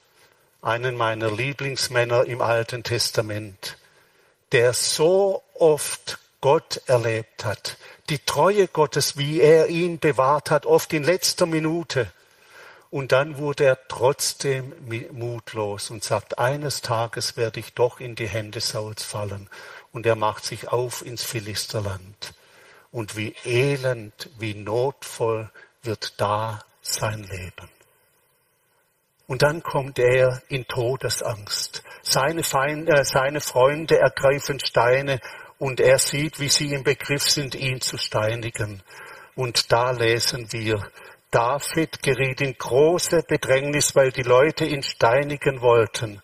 einen 0.62 0.97
meiner 0.97 1.32
Lieblingsmänner 1.32 2.25
im 2.25 2.41
Alten 2.41 2.84
Testament 2.84 3.77
der 4.51 4.73
so 4.73 5.43
oft 5.60 6.19
Gott 6.41 6.82
erlebt 6.86 7.43
hat, 7.45 7.78
die 8.10 8.19
Treue 8.19 8.67
Gottes, 8.67 9.17
wie 9.17 9.41
er 9.41 9.67
ihn 9.67 10.00
bewahrt 10.00 10.52
hat, 10.52 10.65
oft 10.65 10.93
in 10.93 11.04
letzter 11.04 11.45
Minute. 11.45 12.12
Und 12.91 13.12
dann 13.12 13.38
wurde 13.38 13.65
er 13.65 13.88
trotzdem 13.88 14.74
mutlos 15.12 15.91
und 15.91 16.04
sagt, 16.04 16.39
eines 16.39 16.82
Tages 16.82 17.38
werde 17.38 17.60
ich 17.60 17.74
doch 17.74 18.00
in 18.00 18.15
die 18.15 18.28
Hände 18.28 18.62
Sauls 18.62 19.04
fallen. 19.04 19.50
Und 19.91 20.06
er 20.06 20.15
macht 20.15 20.43
sich 20.43 20.69
auf 20.69 21.06
ins 21.06 21.24
Philisterland. 21.24 22.34
Und 22.91 23.15
wie 23.15 23.36
elend, 23.45 24.30
wie 24.39 24.56
notvoll 24.56 25.52
wird 25.84 26.19
da 26.19 26.63
sein 26.82 27.24
Leben. 27.24 27.69
Und 29.28 29.43
dann 29.43 29.62
kommt 29.62 30.00
er 30.00 30.41
in 30.48 30.65
Todesangst. 30.65 31.84
Seine, 32.02 32.41
Feinde, 32.41 32.93
äh, 32.93 33.06
seine 33.06 33.41
Freunde 33.41 34.00
ergreifen 34.00 34.60
Steine 34.60 35.19
und 35.60 35.80
er 35.80 36.00
sieht, 36.00 36.39
wie 36.39 36.50
sie 36.50 36.74
im 36.74 36.84
Begriff 36.84 37.30
sind, 37.30 37.54
ihn 37.54 37.82
zu 37.82 37.98
steinigen. 37.98 38.82
Und 39.36 39.72
da 39.72 39.91
lesen 39.91 40.52
wir, 40.52 40.89
David 41.32 42.02
geriet 42.02 42.41
in 42.41 42.58
große 42.58 43.24
Bedrängnis, 43.28 43.95
weil 43.95 44.12
die 44.12 44.24
Leute 44.24 44.65
ihn 44.65 44.82
steinigen 44.82 45.62
wollten, 45.62 46.24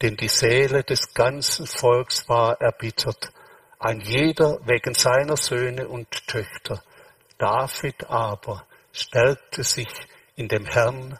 denn 0.00 0.16
die 0.16 0.28
Seele 0.28 0.84
des 0.84 1.12
ganzen 1.12 1.66
Volks 1.66 2.28
war 2.28 2.58
erbittert, 2.60 3.30
ein 3.78 4.00
jeder 4.00 4.58
wegen 4.64 4.94
seiner 4.94 5.36
Söhne 5.36 5.88
und 5.88 6.26
Töchter. 6.26 6.82
David 7.36 8.08
aber 8.08 8.64
stärkte 8.92 9.62
sich 9.62 9.88
in 10.36 10.48
dem 10.48 10.64
Herrn, 10.64 11.18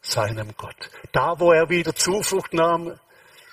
seinem 0.00 0.54
Gott. 0.56 0.90
Da, 1.12 1.34
wo 1.38 1.52
er 1.52 1.68
wieder 1.70 1.94
Zuflucht 1.94 2.52
nahm 2.52 2.98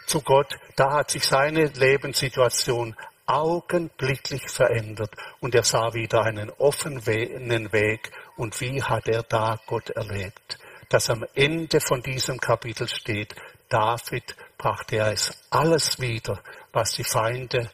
zu 0.06 0.22
Gott, 0.22 0.54
da 0.76 0.94
hat 0.94 1.12
sich 1.12 1.24
seine 1.24 1.66
Lebenssituation 1.66 2.96
augenblicklich 3.32 4.50
verändert 4.50 5.16
und 5.40 5.56
er 5.56 5.64
sah 5.64 5.94
wieder 5.94 6.24
einen 6.24 6.50
offenen 6.50 7.06
Weg 7.06 8.12
und 8.36 8.60
wie 8.60 8.84
hat 8.84 9.08
er 9.08 9.24
da 9.24 9.58
Gott 9.68 9.90
erlebt, 9.92 10.60
dass 10.90 11.10
am 11.10 11.26
Ende 11.34 11.80
von 11.80 12.02
diesem 12.02 12.40
Kapitel 12.40 12.90
steht, 12.90 13.34
David 13.70 14.36
brachte 14.58 14.98
er 14.98 15.14
es 15.14 15.32
alles 15.50 16.00
wieder, 16.02 16.44
was 16.74 16.92
die 16.92 17.06
Feinde 17.06 17.72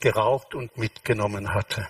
geraubt 0.00 0.54
und 0.54 0.76
mitgenommen 0.76 1.54
hatte. 1.54 1.88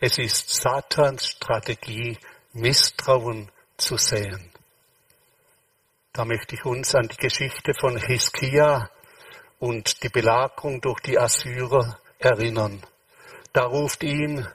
Es 0.00 0.18
ist 0.18 0.50
Satans 0.50 1.28
Strategie, 1.28 2.18
Misstrauen 2.52 3.50
zu 3.76 3.96
sehen. 3.96 4.50
Da 6.12 6.24
möchte 6.24 6.56
ich 6.56 6.64
uns 6.64 6.94
an 6.94 7.08
die 7.08 7.16
Geschichte 7.16 7.72
von 7.78 7.96
Hiskia 7.96 8.90
und 9.58 10.02
die 10.02 10.08
Belagerung 10.08 10.80
durch 10.80 11.00
die 11.00 11.18
Assyrer 11.18 11.98
erinnern. 12.18 12.82
Da 13.52 13.64
ruft 13.64 14.02
ihm 14.02 14.46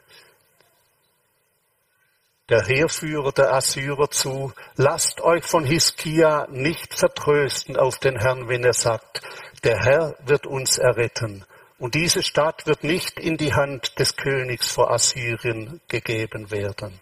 der 2.49 2.65
Heerführer 2.65 3.31
der 3.31 3.53
Assyrer 3.53 4.09
zu, 4.09 4.51
lasst 4.75 5.21
euch 5.21 5.45
von 5.45 5.63
Hiskia 5.63 6.47
nicht 6.51 6.93
vertrösten 6.93 7.77
auf 7.77 7.97
den 7.97 8.19
Herrn, 8.19 8.49
wenn 8.49 8.63
er 8.63 8.73
sagt, 8.73 9.21
der 9.63 9.77
Herr 9.79 10.15
wird 10.25 10.45
uns 10.45 10.77
erretten. 10.77 11.45
Und 11.79 11.95
diese 11.95 12.21
Stadt 12.21 12.67
wird 12.67 12.83
nicht 12.83 13.19
in 13.19 13.37
die 13.37 13.53
Hand 13.53 13.97
des 13.99 14.15
Königs 14.17 14.69
vor 14.69 14.91
Assyrien 14.91 15.79
gegeben 15.87 16.51
werden. 16.51 16.99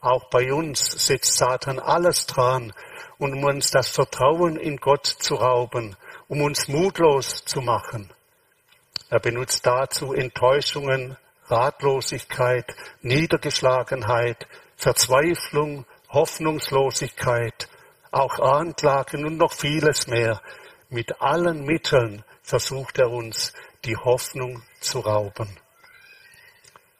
Auch 0.00 0.28
bei 0.28 0.52
uns 0.52 0.80
setzt 1.06 1.36
Satan 1.36 1.78
alles 1.78 2.26
dran, 2.26 2.72
um 3.18 3.44
uns 3.44 3.70
das 3.70 3.88
Vertrauen 3.88 4.56
in 4.56 4.78
Gott 4.78 5.06
zu 5.06 5.36
rauben, 5.36 5.96
um 6.30 6.42
uns 6.42 6.68
mutlos 6.68 7.44
zu 7.44 7.60
machen. 7.60 8.08
Er 9.10 9.18
benutzt 9.18 9.66
dazu 9.66 10.14
Enttäuschungen, 10.14 11.16
Ratlosigkeit, 11.46 12.72
Niedergeschlagenheit, 13.02 14.46
Verzweiflung, 14.76 15.84
Hoffnungslosigkeit, 16.08 17.68
auch 18.12 18.38
Anklagen 18.38 19.26
und 19.26 19.38
noch 19.38 19.52
vieles 19.52 20.06
mehr. 20.06 20.40
Mit 20.88 21.20
allen 21.20 21.64
Mitteln 21.64 22.24
versucht 22.44 22.98
er 22.98 23.10
uns, 23.10 23.52
die 23.84 23.96
Hoffnung 23.96 24.62
zu 24.80 25.00
rauben. 25.00 25.58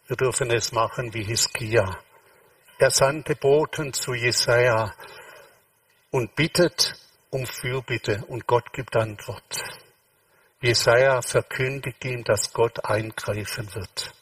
Wir 0.08 0.16
dürfen 0.16 0.50
es 0.50 0.72
machen 0.72 1.14
wie 1.14 1.22
Hiskia. 1.22 1.98
Er 2.78 2.90
sandte 2.90 3.36
Boten 3.36 3.92
zu 3.92 4.12
Jesaja 4.12 4.92
und 6.10 6.34
bittet 6.34 6.94
um 7.30 7.46
Fürbitte 7.46 8.24
und 8.28 8.46
Gott 8.46 8.72
gibt 8.72 8.96
Antwort. 8.96 9.62
Jesaja 10.60 11.22
verkündigt 11.22 12.04
ihm, 12.04 12.22
dass 12.24 12.52
Gott 12.52 12.84
eingreifen 12.84 13.74
wird. 13.74 14.12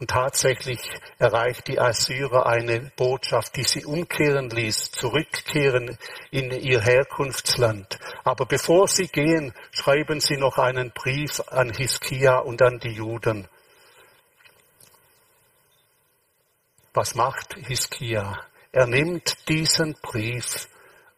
Und 0.00 0.10
tatsächlich 0.10 0.80
erreicht 1.18 1.66
die 1.66 1.80
Assyrer 1.80 2.46
eine 2.46 2.92
Botschaft, 2.96 3.56
die 3.56 3.64
sie 3.64 3.84
umkehren 3.84 4.48
ließ, 4.48 4.92
zurückkehren 4.92 5.98
in 6.30 6.52
ihr 6.52 6.80
Herkunftsland. 6.80 7.98
Aber 8.22 8.46
bevor 8.46 8.86
sie 8.86 9.08
gehen, 9.08 9.52
schreiben 9.72 10.20
sie 10.20 10.36
noch 10.36 10.58
einen 10.58 10.92
Brief 10.92 11.40
an 11.48 11.72
Hiskia 11.72 12.38
und 12.38 12.62
an 12.62 12.78
die 12.78 12.92
Juden. 12.92 13.48
Was 16.94 17.16
macht 17.16 17.54
Hiskia? 17.66 18.44
Er 18.70 18.86
nimmt 18.86 19.48
diesen 19.48 19.94
Brief 20.00 20.68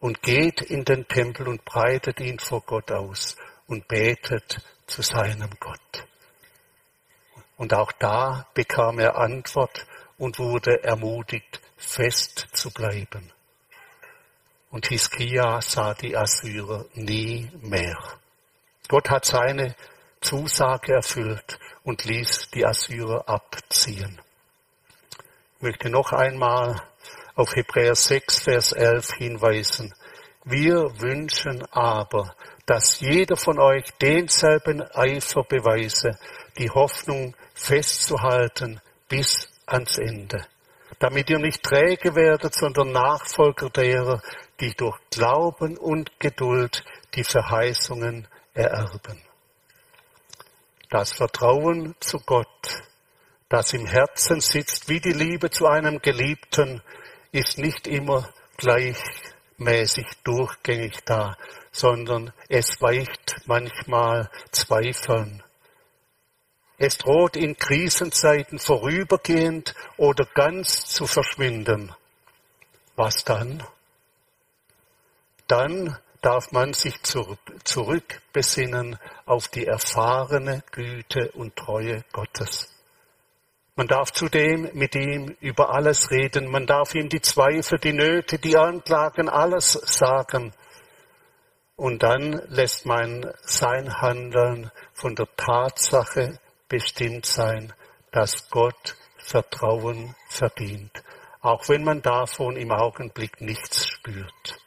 und 0.01 0.23
geht 0.23 0.61
in 0.61 0.83
den 0.83 1.07
Tempel 1.07 1.47
und 1.47 1.63
breitet 1.63 2.19
ihn 2.19 2.39
vor 2.39 2.61
Gott 2.61 2.91
aus 2.91 3.37
und 3.67 3.87
betet 3.87 4.59
zu 4.87 5.03
seinem 5.03 5.51
Gott. 5.59 6.05
Und 7.55 7.73
auch 7.73 7.91
da 7.93 8.47
bekam 8.55 8.99
er 8.99 9.15
Antwort 9.15 9.85
und 10.17 10.39
wurde 10.39 10.83
ermutigt, 10.83 11.61
fest 11.77 12.47
zu 12.51 12.71
bleiben. 12.71 13.31
Und 14.71 14.87
Hiskia 14.87 15.61
sah 15.61 15.93
die 15.93 16.17
Assyrer 16.17 16.85
nie 16.95 17.51
mehr. 17.61 17.99
Gott 18.87 19.09
hat 19.11 19.25
seine 19.25 19.75
Zusage 20.19 20.93
erfüllt 20.93 21.59
und 21.83 22.05
ließ 22.05 22.49
die 22.51 22.65
Assyrer 22.65 23.29
abziehen. 23.29 24.19
Ich 25.57 25.61
möchte 25.61 25.89
noch 25.91 26.11
einmal 26.11 26.81
auf 27.35 27.55
Hebräer 27.55 27.95
6, 27.95 28.41
Vers 28.41 28.71
11 28.71 29.13
hinweisen. 29.13 29.93
Wir 30.43 30.99
wünschen 30.99 31.63
aber, 31.71 32.35
dass 32.65 32.99
jeder 32.99 33.37
von 33.37 33.59
euch 33.59 33.85
denselben 34.01 34.81
Eifer 34.81 35.43
beweise, 35.43 36.17
die 36.57 36.69
Hoffnung 36.69 37.35
festzuhalten 37.53 38.81
bis 39.07 39.49
ans 39.65 39.97
Ende, 39.97 40.45
damit 40.99 41.29
ihr 41.29 41.39
nicht 41.39 41.63
träge 41.63 42.15
werdet, 42.15 42.53
sondern 42.55 42.91
Nachfolger 42.91 43.69
derer, 43.69 44.21
die 44.59 44.73
durch 44.73 44.97
Glauben 45.09 45.77
und 45.77 46.19
Geduld 46.19 46.83
die 47.15 47.23
Verheißungen 47.23 48.27
ererben. 48.53 49.21
Das 50.89 51.13
Vertrauen 51.13 51.95
zu 51.99 52.19
Gott, 52.19 52.83
das 53.47 53.73
im 53.73 53.85
Herzen 53.85 54.41
sitzt 54.41 54.89
wie 54.89 54.99
die 54.99 55.13
Liebe 55.13 55.49
zu 55.49 55.67
einem 55.67 55.99
Geliebten, 55.99 56.81
ist 57.31 57.57
nicht 57.57 57.87
immer 57.87 58.29
gleichmäßig 58.57 60.05
durchgängig 60.23 61.03
da, 61.05 61.37
sondern 61.71 62.33
es 62.49 62.81
weicht 62.81 63.35
manchmal 63.45 64.29
Zweifeln. 64.51 65.43
Es 66.77 66.97
droht 66.97 67.37
in 67.37 67.57
Krisenzeiten 67.57 68.57
vorübergehend 68.59 69.75
oder 69.97 70.25
ganz 70.33 70.85
zu 70.87 71.05
verschwinden. 71.05 71.93
Was 72.95 73.23
dann? 73.23 73.63
Dann 75.47 75.97
darf 76.21 76.51
man 76.51 76.73
sich 76.73 77.01
zurückbesinnen 77.03 78.97
auf 79.25 79.47
die 79.47 79.67
erfahrene 79.67 80.63
Güte 80.71 81.31
und 81.33 81.55
Treue 81.55 82.03
Gottes. 82.11 82.71
Man 83.81 83.87
darf 83.87 84.11
zudem 84.11 84.69
mit 84.73 84.93
ihm 84.93 85.35
über 85.39 85.73
alles 85.73 86.11
reden. 86.11 86.51
Man 86.51 86.67
darf 86.67 86.93
ihm 86.93 87.09
die 87.09 87.19
Zweifel, 87.19 87.79
die 87.79 87.93
Nöte, 87.93 88.37
die 88.37 88.55
Anklagen, 88.55 89.27
alles 89.27 89.71
sagen. 89.71 90.53
Und 91.77 92.03
dann 92.03 92.43
lässt 92.49 92.85
man 92.85 93.33
sein 93.41 93.99
Handeln 93.99 94.69
von 94.93 95.15
der 95.15 95.27
Tatsache 95.35 96.39
bestimmt 96.67 97.25
sein, 97.25 97.73
dass 98.11 98.51
Gott 98.51 98.97
Vertrauen 99.17 100.15
verdient, 100.29 101.01
auch 101.41 101.67
wenn 101.67 101.83
man 101.83 102.03
davon 102.03 102.57
im 102.57 102.71
Augenblick 102.71 103.41
nichts 103.41 103.87
spürt. 103.87 104.59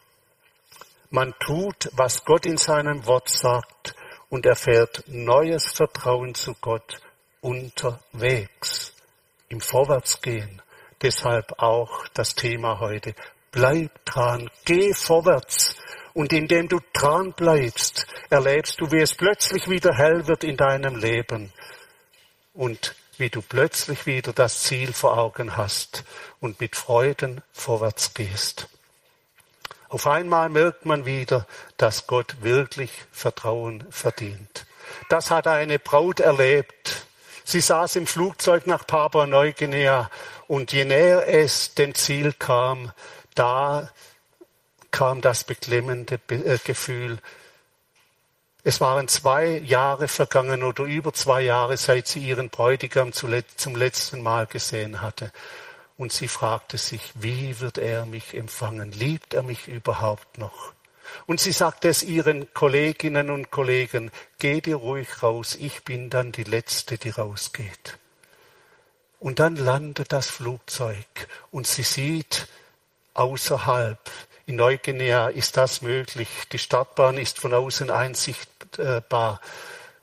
Man 1.10 1.34
tut, 1.38 1.88
was 1.92 2.24
Gott 2.24 2.46
in 2.46 2.56
seinem 2.56 3.06
Wort 3.06 3.28
sagt 3.28 3.94
und 4.28 4.44
erfährt 4.44 5.04
neues 5.06 5.70
Vertrauen 5.70 6.34
zu 6.34 6.56
Gott 6.60 7.00
unterwegs, 7.40 8.93
im 9.54 9.60
Vorwärtsgehen. 9.60 10.60
Deshalb 11.00 11.60
auch 11.62 12.08
das 12.08 12.34
Thema 12.34 12.80
heute. 12.80 13.14
Bleib 13.52 14.04
dran, 14.04 14.50
geh 14.64 14.92
vorwärts. 14.92 15.76
Und 16.12 16.32
indem 16.32 16.68
du 16.68 16.80
dran 16.92 17.32
bleibst, 17.32 18.06
erlebst 18.30 18.80
du, 18.80 18.90
wie 18.90 19.00
es 19.00 19.14
plötzlich 19.14 19.68
wieder 19.68 19.94
hell 19.94 20.26
wird 20.26 20.42
in 20.42 20.56
deinem 20.56 20.96
Leben. 20.96 21.52
Und 22.52 22.96
wie 23.16 23.30
du 23.30 23.42
plötzlich 23.42 24.06
wieder 24.06 24.32
das 24.32 24.62
Ziel 24.62 24.92
vor 24.92 25.18
Augen 25.18 25.56
hast 25.56 26.02
und 26.40 26.60
mit 26.60 26.74
Freuden 26.74 27.42
vorwärts 27.52 28.12
gehst. 28.14 28.68
Auf 29.88 30.08
einmal 30.08 30.48
merkt 30.48 30.84
man 30.84 31.06
wieder, 31.06 31.46
dass 31.76 32.08
Gott 32.08 32.42
wirklich 32.42 32.90
Vertrauen 33.12 33.84
verdient. 33.90 34.66
Das 35.08 35.30
hat 35.30 35.46
eine 35.46 35.78
Braut 35.78 36.18
erlebt. 36.18 37.06
Sie 37.44 37.60
saß 37.60 37.96
im 37.96 38.06
Flugzeug 38.06 38.66
nach 38.66 38.86
Papua 38.86 39.26
Neuguinea 39.26 40.10
und 40.48 40.72
je 40.72 40.86
näher 40.86 41.28
es 41.28 41.74
dem 41.74 41.94
Ziel 41.94 42.32
kam, 42.32 42.90
da 43.34 43.90
kam 44.90 45.20
das 45.20 45.44
beklemmende 45.44 46.18
äh, 46.28 46.58
Gefühl. 46.64 47.18
Es 48.62 48.80
waren 48.80 49.08
zwei 49.08 49.58
Jahre 49.58 50.08
vergangen 50.08 50.62
oder 50.62 50.84
über 50.84 51.12
zwei 51.12 51.42
Jahre, 51.42 51.76
seit 51.76 52.06
sie 52.06 52.20
ihren 52.20 52.48
Bräutigam 52.48 53.12
zum 53.12 53.76
letzten 53.76 54.22
Mal 54.22 54.46
gesehen 54.46 55.02
hatte. 55.02 55.30
Und 55.98 56.12
sie 56.12 56.28
fragte 56.28 56.78
sich, 56.78 57.12
wie 57.14 57.60
wird 57.60 57.76
er 57.78 58.06
mich 58.06 58.34
empfangen? 58.34 58.90
Liebt 58.92 59.34
er 59.34 59.42
mich 59.42 59.68
überhaupt 59.68 60.38
noch? 60.38 60.73
Und 61.26 61.40
sie 61.40 61.52
sagte 61.52 61.88
es 61.88 62.02
ihren 62.02 62.52
Kolleginnen 62.54 63.30
und 63.30 63.50
Kollegen, 63.50 64.10
geh 64.38 64.60
dir 64.60 64.76
ruhig 64.76 65.22
raus, 65.22 65.56
ich 65.58 65.84
bin 65.84 66.10
dann 66.10 66.32
die 66.32 66.44
Letzte, 66.44 66.98
die 66.98 67.10
rausgeht. 67.10 67.98
Und 69.20 69.38
dann 69.38 69.56
landet 69.56 70.12
das 70.12 70.28
Flugzeug 70.28 71.06
und 71.50 71.66
sie 71.66 71.82
sieht 71.82 72.46
außerhalb, 73.14 73.98
in 74.46 74.56
Neuguinea 74.56 75.28
ist 75.28 75.56
das 75.56 75.80
möglich, 75.80 76.28
die 76.52 76.58
Stadtbahn 76.58 77.16
ist 77.16 77.38
von 77.38 77.54
außen 77.54 77.90
einsichtbar 77.90 79.40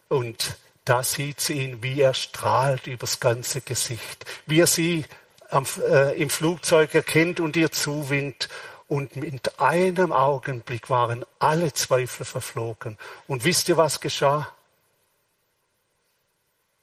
und 0.07 0.57
da 0.85 1.03
sieht 1.03 1.39
sie 1.39 1.53
ihn, 1.53 1.83
wie 1.83 2.01
er 2.01 2.15
strahlt 2.15 2.87
übers 2.87 3.19
ganze 3.19 3.61
Gesicht, 3.61 4.25
wie 4.47 4.61
er 4.61 4.67
sie 4.67 5.05
am, 5.51 5.65
äh, 5.87 6.19
im 6.19 6.29
Flugzeug 6.29 6.95
erkennt 6.95 7.39
und 7.39 7.55
ihr 7.55 7.71
zuwinkt. 7.71 8.49
Und 8.91 9.15
mit 9.15 9.57
einem 9.57 10.11
Augenblick 10.11 10.89
waren 10.89 11.25
alle 11.39 11.71
Zweifel 11.71 12.25
verflogen. 12.25 12.97
Und 13.25 13.45
wisst 13.45 13.69
ihr, 13.69 13.77
was 13.77 14.01
geschah? 14.01 14.53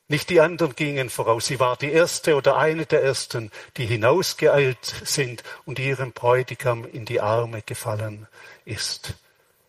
Nicht 0.08 0.30
die 0.30 0.40
anderen 0.40 0.74
gingen 0.74 1.10
voraus. 1.10 1.44
Sie 1.44 1.60
war 1.60 1.76
die 1.76 1.92
erste 1.92 2.34
oder 2.34 2.56
eine 2.56 2.86
der 2.86 3.02
ersten, 3.02 3.50
die 3.76 3.84
hinausgeeilt 3.84 5.02
sind 5.04 5.44
und 5.66 5.78
ihrem 5.78 6.12
Bräutigam 6.12 6.86
in 6.86 7.04
die 7.04 7.20
Arme 7.20 7.60
gefallen 7.60 8.26
ist. 8.64 9.12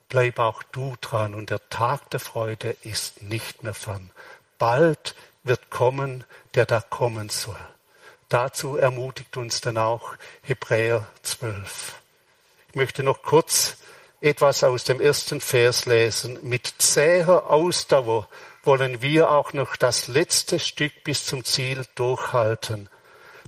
Bleib 0.08 0.40
auch 0.40 0.64
du 0.64 0.96
dran 1.02 1.34
und 1.34 1.50
der 1.50 1.68
Tag 1.68 2.10
der 2.12 2.22
Freude 2.22 2.74
ist 2.84 3.22
nicht 3.22 3.64
mehr 3.64 3.74
fern. 3.74 4.12
Bald 4.58 5.14
wird 5.44 5.70
kommen, 5.70 6.24
der 6.56 6.66
da 6.66 6.80
kommen 6.80 7.28
soll. 7.28 7.60
Dazu 8.30 8.78
ermutigt 8.78 9.36
uns 9.36 9.60
dann 9.60 9.78
auch 9.78 10.16
Hebräer 10.44 11.06
12. 11.24 11.99
Ich 12.70 12.76
möchte 12.76 13.02
noch 13.02 13.24
kurz 13.24 13.78
etwas 14.22 14.64
aus 14.64 14.84
dem 14.84 15.02
ersten 15.02 15.42
Vers 15.42 15.88
lesen. 15.88 16.38
Mit 16.44 16.72
zäher 16.78 17.50
Ausdauer 17.50 18.30
wollen 18.64 19.02
wir 19.02 19.32
auch 19.32 19.54
noch 19.54 19.76
das 19.76 20.08
letzte 20.08 20.60
Stück 20.60 21.04
bis 21.04 21.26
zum 21.26 21.44
Ziel 21.44 21.86
durchhalten. 21.96 22.88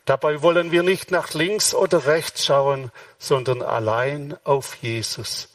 Dabei 0.06 0.42
wollen 0.42 0.72
wir 0.72 0.82
nicht 0.82 1.12
nach 1.12 1.36
links 1.36 1.76
oder 1.76 2.08
rechts 2.08 2.46
schauen, 2.46 2.92
sondern 3.20 3.62
allein 3.62 4.36
auf 4.44 4.76
Jesus. 4.82 5.50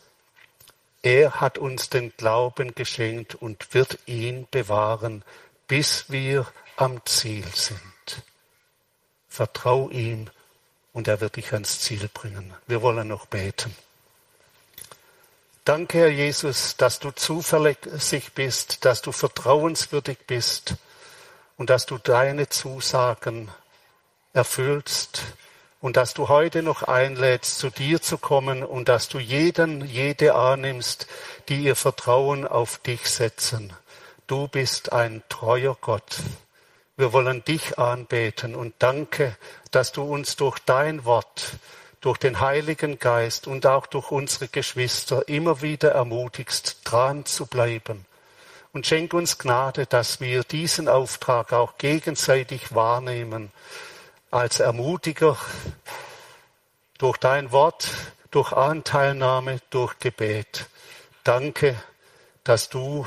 Er 1.02 1.40
hat 1.40 1.58
uns 1.58 1.90
den 1.90 2.12
Glauben 2.16 2.72
geschenkt 2.72 3.34
und 3.34 3.74
wird 3.74 3.98
ihn 4.06 4.46
bewahren, 4.52 5.24
bis 5.66 6.08
wir 6.08 6.46
am 6.76 7.04
Ziel 7.04 7.46
sind. 7.52 7.80
Vertrau 9.26 9.90
ihm 9.90 10.30
und 10.96 11.08
er 11.08 11.20
wird 11.20 11.36
dich 11.36 11.52
ans 11.52 11.80
Ziel 11.80 12.08
bringen. 12.08 12.54
Wir 12.66 12.80
wollen 12.80 13.08
noch 13.08 13.26
beten. 13.26 13.76
Danke, 15.62 15.98
Herr 15.98 16.08
Jesus, 16.08 16.78
dass 16.78 17.00
du 17.00 17.10
zuverlässig 17.10 18.32
bist, 18.32 18.86
dass 18.86 19.02
du 19.02 19.12
vertrauenswürdig 19.12 20.20
bist 20.26 20.76
und 21.58 21.68
dass 21.68 21.84
du 21.84 21.98
deine 21.98 22.48
Zusagen 22.48 23.50
erfüllst 24.32 25.24
und 25.82 25.98
dass 25.98 26.14
du 26.14 26.30
heute 26.30 26.62
noch 26.62 26.82
einlädst, 26.82 27.58
zu 27.58 27.68
dir 27.68 28.00
zu 28.00 28.16
kommen 28.16 28.64
und 28.64 28.88
dass 28.88 29.10
du 29.10 29.18
jeden, 29.18 29.84
jede 29.84 30.34
annimmst, 30.34 31.08
die 31.50 31.64
ihr 31.64 31.76
Vertrauen 31.76 32.46
auf 32.46 32.78
dich 32.78 33.02
setzen. 33.02 33.74
Du 34.28 34.48
bist 34.48 34.92
ein 34.92 35.22
treuer 35.28 35.76
Gott. 35.78 36.20
Wir 36.98 37.12
wollen 37.12 37.44
dich 37.44 37.78
anbeten 37.78 38.54
und 38.54 38.74
danke, 38.78 39.36
dass 39.70 39.92
du 39.92 40.02
uns 40.02 40.36
durch 40.36 40.58
dein 40.60 41.04
Wort, 41.04 41.58
durch 42.00 42.16
den 42.16 42.40
Heiligen 42.40 42.98
Geist 42.98 43.46
und 43.46 43.66
auch 43.66 43.86
durch 43.86 44.10
unsere 44.10 44.48
Geschwister 44.48 45.28
immer 45.28 45.60
wieder 45.60 45.90
ermutigst, 45.90 46.78
dran 46.84 47.26
zu 47.26 47.44
bleiben. 47.44 48.06
Und 48.72 48.86
schenk 48.86 49.12
uns 49.12 49.36
Gnade, 49.36 49.84
dass 49.84 50.20
wir 50.20 50.42
diesen 50.42 50.88
Auftrag 50.88 51.52
auch 51.52 51.76
gegenseitig 51.76 52.74
wahrnehmen, 52.74 53.52
als 54.30 54.60
Ermutiger 54.60 55.36
durch 56.96 57.18
dein 57.18 57.52
Wort, 57.52 57.90
durch 58.30 58.52
Anteilnahme, 58.52 59.58
durch 59.68 59.98
Gebet. 59.98 60.70
Danke, 61.24 61.76
dass 62.42 62.70
du 62.70 63.06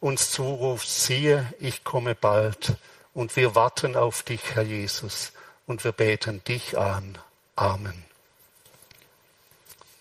uns 0.00 0.30
zurufst, 0.30 1.04
siehe, 1.04 1.52
ich 1.58 1.84
komme 1.84 2.14
bald. 2.14 2.76
Und 3.12 3.34
wir 3.36 3.54
warten 3.54 3.96
auf 3.96 4.22
dich, 4.22 4.54
Herr 4.54 4.62
Jesus, 4.62 5.32
und 5.66 5.84
wir 5.84 5.92
beten 5.92 6.42
dich 6.44 6.78
an. 6.78 7.18
Amen. 7.56 8.04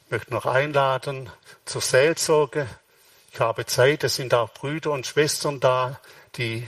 Ich 0.05 0.11
möchte 0.11 0.33
noch 0.33 0.45
einladen 0.45 1.29
zur 1.65 1.81
Seelsorge. 1.81 2.67
Ich 3.31 3.39
habe 3.39 3.65
Zeit, 3.65 4.03
es 4.03 4.15
sind 4.15 4.33
auch 4.33 4.53
Brüder 4.53 4.91
und 4.91 5.05
Schwestern 5.05 5.59
da, 5.59 5.99
die 6.35 6.67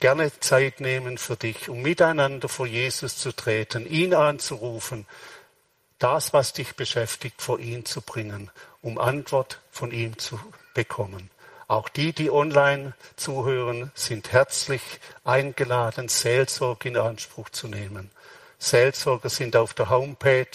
gerne 0.00 0.38
Zeit 0.40 0.80
nehmen 0.80 1.18
für 1.18 1.36
dich, 1.36 1.68
um 1.68 1.82
miteinander 1.82 2.48
vor 2.48 2.66
Jesus 2.66 3.16
zu 3.16 3.32
treten, 3.32 3.86
ihn 3.86 4.14
anzurufen, 4.14 5.06
das, 5.98 6.32
was 6.32 6.52
dich 6.52 6.74
beschäftigt, 6.74 7.40
vor 7.40 7.58
ihn 7.58 7.84
zu 7.84 8.02
bringen, 8.02 8.50
um 8.82 8.98
Antwort 8.98 9.60
von 9.70 9.92
ihm 9.92 10.18
zu 10.18 10.38
bekommen. 10.74 11.30
Auch 11.66 11.88
die, 11.88 12.12
die 12.12 12.30
online 12.30 12.94
zuhören, 13.16 13.90
sind 13.94 14.32
herzlich 14.32 14.82
eingeladen, 15.24 16.08
Seelsorge 16.08 16.88
in 16.88 16.96
Anspruch 16.96 17.48
zu 17.50 17.68
nehmen. 17.68 18.10
Seelsorger 18.58 19.30
sind 19.30 19.56
auf 19.56 19.74
der 19.74 19.90
Homepage 19.90 20.46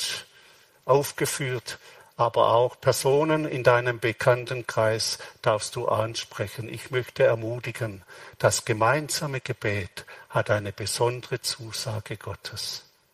aufgeführt, 0.85 1.79
aber 2.17 2.51
auch 2.53 2.79
Personen 2.81 3.45
in 3.45 3.63
deinem 3.63 3.99
Bekanntenkreis 3.99 5.19
darfst 5.41 5.75
du 5.75 5.87
ansprechen. 5.87 6.67
Ich 6.67 6.91
möchte 6.91 7.23
ermutigen, 7.23 8.03
das 8.37 8.65
gemeinsame 8.65 9.39
Gebet 9.39 10.05
hat 10.29 10.49
eine 10.49 10.73
besondere 10.73 11.39
Zusage 11.41 12.17
Gottes. 12.17 12.88